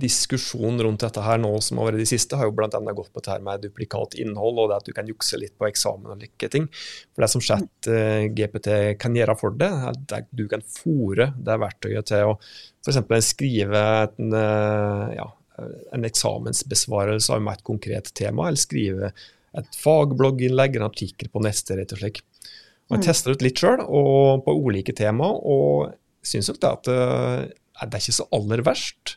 Diskusjonen 0.00 0.80
rundt 0.82 1.02
dette 1.04 1.22
her 1.22 1.36
nå 1.38 1.50
som 1.62 1.78
har 1.78 1.90
vært 1.90 2.00
de 2.00 2.06
siste, 2.08 2.38
har 2.38 2.48
jo 2.48 2.54
bl.a. 2.56 2.68
gått 2.96 3.12
på 3.12 3.22
det 3.22 3.32
her 3.34 3.42
med 3.44 3.60
duplikat 3.62 4.16
innhold, 4.22 4.62
og 4.62 4.70
det 4.70 4.78
at 4.80 4.88
du 4.88 4.94
kan 4.96 5.10
jukse 5.10 5.38
litt 5.38 5.54
på 5.60 5.68
eksamen 5.68 6.14
og 6.14 6.22
like 6.22 6.48
ting. 6.52 6.70
For 7.12 7.24
det 7.24 7.30
som 7.34 7.44
chat 7.44 7.90
eh, 7.92 8.30
GPT 8.32 8.96
kan 9.02 9.18
gjøre 9.18 9.36
for 9.38 9.54
det, 9.58 9.68
er 9.68 9.92
at 9.92 10.32
du 10.32 10.46
kan 10.50 10.64
fòre 10.64 11.32
det 11.36 11.60
verktøyet 11.66 12.08
til 12.08 12.32
å 12.32 12.34
f.eks. 12.40 13.28
skrive 13.28 13.84
en, 14.08 14.34
ja, 15.14 15.28
en 15.92 16.08
eksamensbesvarelse 16.08 17.36
av 17.36 17.52
et 17.52 17.64
konkret 17.66 18.10
tema, 18.16 18.48
eller 18.48 18.60
skrive 18.60 19.12
et 19.58 19.76
fagblogginnlegg, 19.76 20.78
en 20.78 20.88
artikkel 20.88 21.30
på 21.32 21.42
neste, 21.44 21.76
rett 21.78 21.92
og 21.94 22.00
slett. 22.00 22.22
Og 22.88 22.96
jeg 22.96 23.02
mm. 23.02 23.06
tester 23.06 23.34
ut 23.34 23.44
litt 23.44 23.60
sjøl, 23.60 23.84
på 24.44 24.54
ulike 24.66 24.94
tema, 24.96 25.28
og 25.28 25.92
syns 26.26 26.50
nok 26.50 26.60
det 26.62 26.70
at 26.70 26.90
uh, 26.92 27.42
det 27.82 27.98
er 27.98 28.02
ikke 28.02 28.18
så 28.18 28.28
aller 28.36 28.62
verst. 28.66 29.16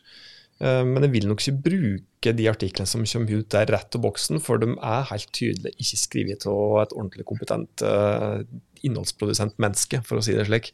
Uh, 0.62 0.82
men 0.88 1.04
jeg 1.04 1.12
vil 1.12 1.26
nok 1.28 1.42
ikke 1.42 1.64
bruke 1.66 2.32
de 2.36 2.46
artiklene 2.50 2.88
som 2.88 3.04
kommer 3.04 3.42
ut 3.42 3.50
der 3.52 3.68
rett 3.74 3.90
til 3.92 4.02
boksen, 4.04 4.40
for 4.42 4.62
de 4.62 4.70
er 4.74 5.10
helt 5.10 5.28
tydelig 5.36 5.74
ikke 5.76 6.00
skrevet 6.00 6.48
av 6.50 6.78
et 6.84 6.96
ordentlig 6.96 7.26
kompetent 7.28 7.84
uh, 7.84 8.40
innholdsprodusent 8.86 9.58
menneske, 9.62 10.00
for 10.06 10.20
å 10.20 10.24
si 10.24 10.36
det 10.36 10.48
slik. 10.48 10.72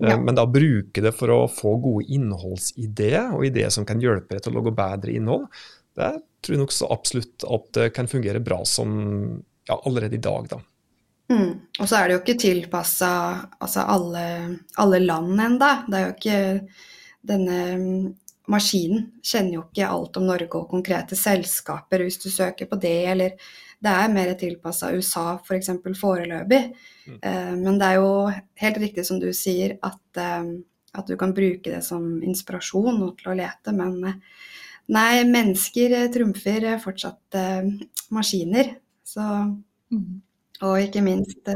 Ja. 0.00 0.16
Men 0.16 0.38
da 0.38 0.46
bruke 0.48 1.02
det 1.04 1.12
for 1.12 1.32
å 1.34 1.42
få 1.52 1.74
gode 1.82 2.08
innholdsideer, 2.16 3.34
og 3.36 3.44
ideer 3.50 3.72
som 3.74 3.84
kan 3.88 4.00
hjelpe 4.00 4.36
deg 4.36 4.46
til 4.46 4.54
å 4.54 4.60
lage 4.60 4.72
bedre 4.78 5.12
innhold, 5.12 5.46
det 5.98 6.14
tror 6.40 6.56
jeg 6.56 6.62
nok 6.62 6.72
så 6.72 6.88
absolutt 6.94 7.44
at 7.44 7.70
det 7.76 7.90
kan 7.92 8.08
fungere 8.08 8.40
bra 8.40 8.62
som 8.64 8.90
ja, 9.68 9.76
allerede 9.76 10.16
i 10.16 10.22
dag, 10.24 10.48
da. 10.48 10.60
Mm. 11.30 11.50
Og 11.78 11.86
så 11.86 11.98
er 11.98 12.08
det 12.08 12.14
jo 12.16 12.22
ikke 12.24 12.40
tilpassa 12.42 13.10
altså 13.60 13.84
alle, 13.86 14.24
alle 14.82 14.98
land 15.04 15.36
ennå. 15.44 15.68
Det 15.86 15.98
er 15.98 16.08
jo 16.08 16.16
ikke 16.16 16.40
Denne 17.20 17.58
maskinen 18.50 19.08
kjenner 19.24 19.56
jo 19.56 19.64
ikke 19.66 19.88
alt 19.88 20.18
om 20.20 20.28
Norge 20.28 20.58
og 20.58 20.70
konkrete 20.72 21.18
selskaper 21.18 22.04
hvis 22.04 22.20
du 22.22 22.28
søker 22.32 22.68
på 22.70 22.78
det, 22.80 22.96
eller 23.12 23.36
det 23.80 23.92
er 23.96 24.12
mer 24.12 24.32
tilpassa 24.36 24.90
USA 24.92 25.38
f.eks. 25.38 25.70
For 25.80 25.96
foreløpig. 25.96 26.62
Mm. 27.06 27.18
Uh, 27.24 27.54
men 27.62 27.78
det 27.80 27.86
er 27.88 28.00
jo 28.00 28.10
helt 28.60 28.80
riktig 28.82 29.06
som 29.08 29.20
du 29.22 29.30
sier, 29.36 29.78
at, 29.86 30.02
uh, 30.20 30.50
at, 30.92 31.06
du 31.08 31.16
kan 31.20 31.32
bruke 31.36 31.70
det 31.70 31.80
som 31.86 32.18
inspirasjon 32.20 33.00
og 33.06 33.14
til 33.22 33.32
å 33.32 33.38
lete, 33.40 33.72
men 33.76 33.96
uh, 34.04 34.18
Nei, 34.90 35.22
mennesker 35.28 35.92
eh, 35.94 36.08
trumfer 36.10 36.66
eh, 36.66 36.80
fortsatt 36.82 37.38
eh, 37.38 37.68
maskiner. 38.14 38.74
Så 39.06 39.22
mm. 39.22 40.18
Og 40.66 40.76
ikke 40.82 41.00
minst 41.00 41.48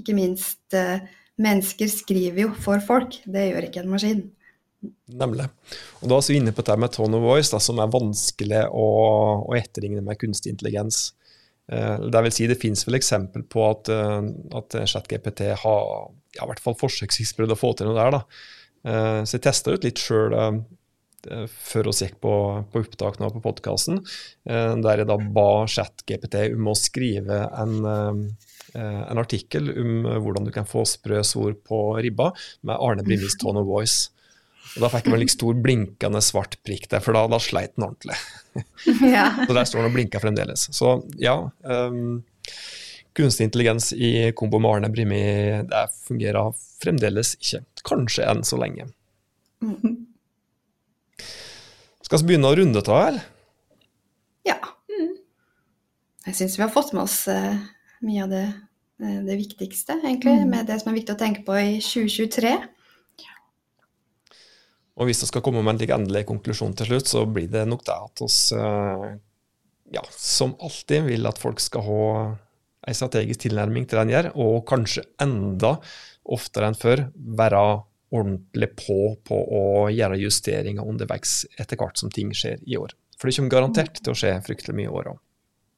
Ikke 0.00 0.14
minst 0.16 0.76
Mennesker 1.36 1.90
skriver 1.90 2.40
jo 2.46 2.52
for 2.64 2.80
folk, 2.82 3.18
det 3.26 3.48
gjør 3.50 3.66
ikke 3.66 3.82
en 3.82 3.90
maskin. 3.90 4.22
Nemlig. 5.20 5.48
Og 6.02 6.10
Da 6.10 6.18
er 6.18 6.28
vi 6.28 6.38
inne 6.40 6.54
på 6.56 6.64
det 6.66 6.78
med 6.80 6.94
tone 6.94 7.18
of 7.18 7.26
voice, 7.26 7.52
da, 7.52 7.60
som 7.62 7.80
er 7.82 7.92
vanskelig 7.92 8.64
å, 8.70 8.88
å 9.44 9.58
etterligne 9.58 10.04
med 10.04 10.20
kunstig 10.20 10.54
intelligens. 10.54 11.06
Det 11.64 12.20
vil 12.26 12.32
si, 12.34 12.44
det 12.44 12.58
finnes 12.60 12.82
vel 12.84 12.98
eksempel 12.98 13.46
på 13.48 13.62
at, 13.64 13.88
at 13.88 14.74
ChatGPT 14.84 15.46
har 15.62 15.86
ja, 16.36 16.44
i 16.44 16.48
hvert 16.50 16.60
fall 16.60 16.76
forsøksvis 16.76 17.32
prøvd 17.38 17.54
å 17.54 17.56
få 17.56 17.70
til 17.78 17.88
noe 17.88 17.96
der. 17.96 18.18
da. 18.18 19.22
Så 19.24 19.38
jeg 19.38 19.46
testa 19.46 19.72
ut 19.72 19.86
litt 19.86 20.02
sjøl 20.02 20.36
Eh, 21.30 21.46
før 21.48 21.88
vi 21.88 22.06
gikk 22.06 22.18
på, 22.22 22.32
på 22.70 22.82
opptak 22.84 23.18
nå 23.20 23.30
på 23.34 23.42
podkasten, 23.44 24.00
eh, 24.48 24.72
der 24.84 25.02
jeg 25.02 25.10
da 25.10 25.18
ba 25.36 25.64
ChatGPT 25.70 26.40
om 26.54 26.72
å 26.72 26.76
skrive 26.78 27.40
en, 27.60 27.76
eh, 27.88 28.82
en, 28.82 29.20
artikkel 29.20 29.70
om 29.72 30.08
hvordan 30.24 30.48
du 30.48 30.52
kan 30.54 30.68
få 30.68 30.84
sprø 30.88 31.22
svor 31.26 31.54
på 31.56 31.84
ribba, 32.02 32.32
med 32.62 32.80
Arne 32.80 33.06
Brimis 33.06 33.38
tone 33.40 33.62
of 33.62 33.70
voice. 33.70 34.10
Og 34.74 34.82
Da 34.82 34.90
fikk 34.90 35.06
jeg 35.06 35.20
en 35.22 35.30
stor 35.30 35.58
blinkende 35.62 36.20
svart 36.24 36.56
prikk 36.66 36.88
der, 36.90 37.02
for 37.04 37.16
da, 37.16 37.26
da 37.30 37.38
sleit 37.42 37.76
den 37.76 37.88
ordentlig. 37.88 38.18
Ja. 39.02 39.32
Så 39.46 39.54
der 39.56 39.66
står 39.66 39.80
den 39.82 39.88
og 39.88 39.94
blinker 39.96 40.22
fremdeles. 40.22 40.68
Så 40.76 40.90
ja. 41.18 41.34
Um, 41.66 42.22
kunstig 43.14 43.48
intelligens 43.48 43.92
i 43.92 44.30
kombo 44.36 44.60
med 44.62 44.70
Arne 44.76 44.90
Brimi, 44.94 45.22
det 45.70 45.84
fungerer 46.06 46.54
fremdeles 46.82 47.34
ikke. 47.40 47.64
Kanskje 47.86 48.26
enn 48.30 48.44
så 48.46 48.58
lenge. 48.60 48.86
Skal 52.04 52.20
vi 52.20 52.28
begynne 52.28 52.50
å 52.50 52.56
runde 52.58 52.82
av, 52.84 53.00
eller? 53.08 53.24
Ja. 54.44 54.58
Mm. 54.92 55.14
Jeg 56.28 56.38
syns 56.38 56.58
vi 56.58 56.64
har 56.66 56.72
fått 56.74 56.92
med 56.94 57.06
oss 57.06 57.22
uh, 57.30 57.56
mye 58.04 58.26
av 58.26 58.30
det, 58.34 58.44
uh, 59.02 59.20
det 59.24 59.38
viktigste, 59.40 59.96
egentlig. 60.02 60.36
Mm. 60.42 60.50
Med 60.52 60.68
det 60.70 60.78
som 60.82 60.92
er 60.92 60.98
viktig 60.98 61.14
å 61.16 61.20
tenke 61.20 61.42
på 61.46 61.56
i 61.58 61.78
2023. 61.82 62.54
Og 64.94 65.08
hvis 65.08 65.24
vi 65.24 65.28
skal 65.30 65.42
komme 65.42 65.62
med 65.64 65.82
en 65.82 65.96
endelig 66.00 66.24
konklusjon 66.28 66.74
til 66.78 66.92
slutt, 66.92 67.10
så 67.10 67.24
blir 67.26 67.48
det 67.50 67.64
nok 67.66 67.82
det 67.86 67.94
at 67.94 68.22
vi 68.22 68.28
uh, 68.60 69.06
ja, 69.94 70.04
som 70.10 70.54
alltid 70.62 71.08
vil 71.08 71.26
at 71.26 71.40
folk 71.40 71.62
skal 71.62 71.82
ha 71.86 72.04
en 72.84 72.96
strategisk 72.96 73.46
tilnærming 73.46 73.88
til 73.88 73.98
det 73.98 74.04
en 74.04 74.12
gjør, 74.12 74.30
og 74.44 74.62
kanskje 74.68 75.06
enda 75.22 75.76
oftere 76.34 76.70
enn 76.70 76.78
før 76.78 77.06
være 77.40 77.62
ordentlig 78.14 78.70
på 78.78 78.98
på 79.26 79.38
å 79.58 79.62
gjøre 79.90 80.20
justeringer 80.20 80.86
underveis 80.86 81.42
etter 81.58 81.80
hvert 81.80 81.98
som 81.98 82.12
ting 82.12 82.30
skjer 82.36 82.62
i 82.68 82.78
år. 82.78 82.94
For 83.18 83.28
det 83.28 83.38
kommer 83.38 83.56
garantert 83.56 83.98
til 84.00 84.12
å 84.12 84.18
skje 84.18 84.36
fryktelig 84.46 84.76
mye 84.78 84.90
i 84.90 84.94
år 85.00 85.14
òg. 85.14 85.22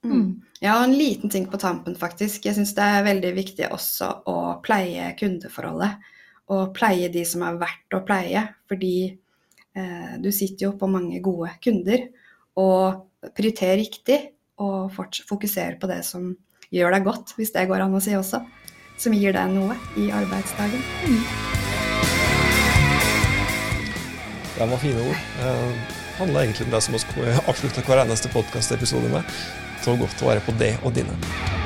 Mm. 0.06 0.28
Ja, 0.60 0.76
en 0.84 0.94
liten 0.96 1.30
ting 1.32 1.46
på 1.50 1.58
tampen, 1.60 1.96
faktisk. 1.98 2.46
Jeg 2.46 2.56
syns 2.56 2.74
det 2.76 2.84
er 2.84 3.06
veldig 3.06 3.32
viktig 3.36 3.70
også 3.74 4.10
å 4.28 4.36
pleie 4.64 5.10
kundeforholdet. 5.18 6.04
Og 6.52 6.70
pleie 6.76 7.08
de 7.12 7.24
som 7.26 7.42
er 7.46 7.58
verdt 7.60 7.96
å 7.96 8.02
pleie. 8.06 8.42
Fordi 8.70 8.96
eh, 9.10 10.14
du 10.22 10.30
sitter 10.34 10.68
jo 10.68 10.76
på 10.78 10.90
mange 10.90 11.20
gode 11.24 11.52
kunder. 11.64 12.06
Og 12.62 13.30
prioriter 13.34 13.76
riktig, 13.80 14.20
og 14.62 14.92
fokusere 15.28 15.76
på 15.80 15.88
det 15.90 16.00
som 16.06 16.30
gjør 16.72 16.96
deg 16.96 17.04
godt, 17.04 17.34
hvis 17.36 17.52
det 17.52 17.66
går 17.68 17.84
an 17.84 17.98
å 17.98 18.02
si 18.02 18.14
også. 18.16 18.40
Som 18.96 19.16
gir 19.16 19.36
deg 19.36 19.52
noe 19.52 19.76
i 20.00 20.08
arbeidsdagen. 20.14 20.80
Mm. 21.04 21.20
Det 24.56 24.70
var 24.70 24.80
fine 24.80 25.02
ord. 25.04 25.20
Det 25.36 25.52
handla 25.52 26.16
handler 26.18 26.40
egentlig 26.46 26.66
om 26.66 26.72
det 26.72 26.82
som 26.86 26.96
vi 26.96 27.28
avslutta 27.44 27.84
hver 27.84 28.04
eneste 28.06 28.32
podkastepisode 28.32 29.12
med. 29.12 29.38
Så 29.84 29.98
godt 30.00 30.24
å 30.24 30.32
være 30.32 30.46
på 30.48 30.56
det 30.56 30.78
og 30.82 30.96
dine. 30.96 31.65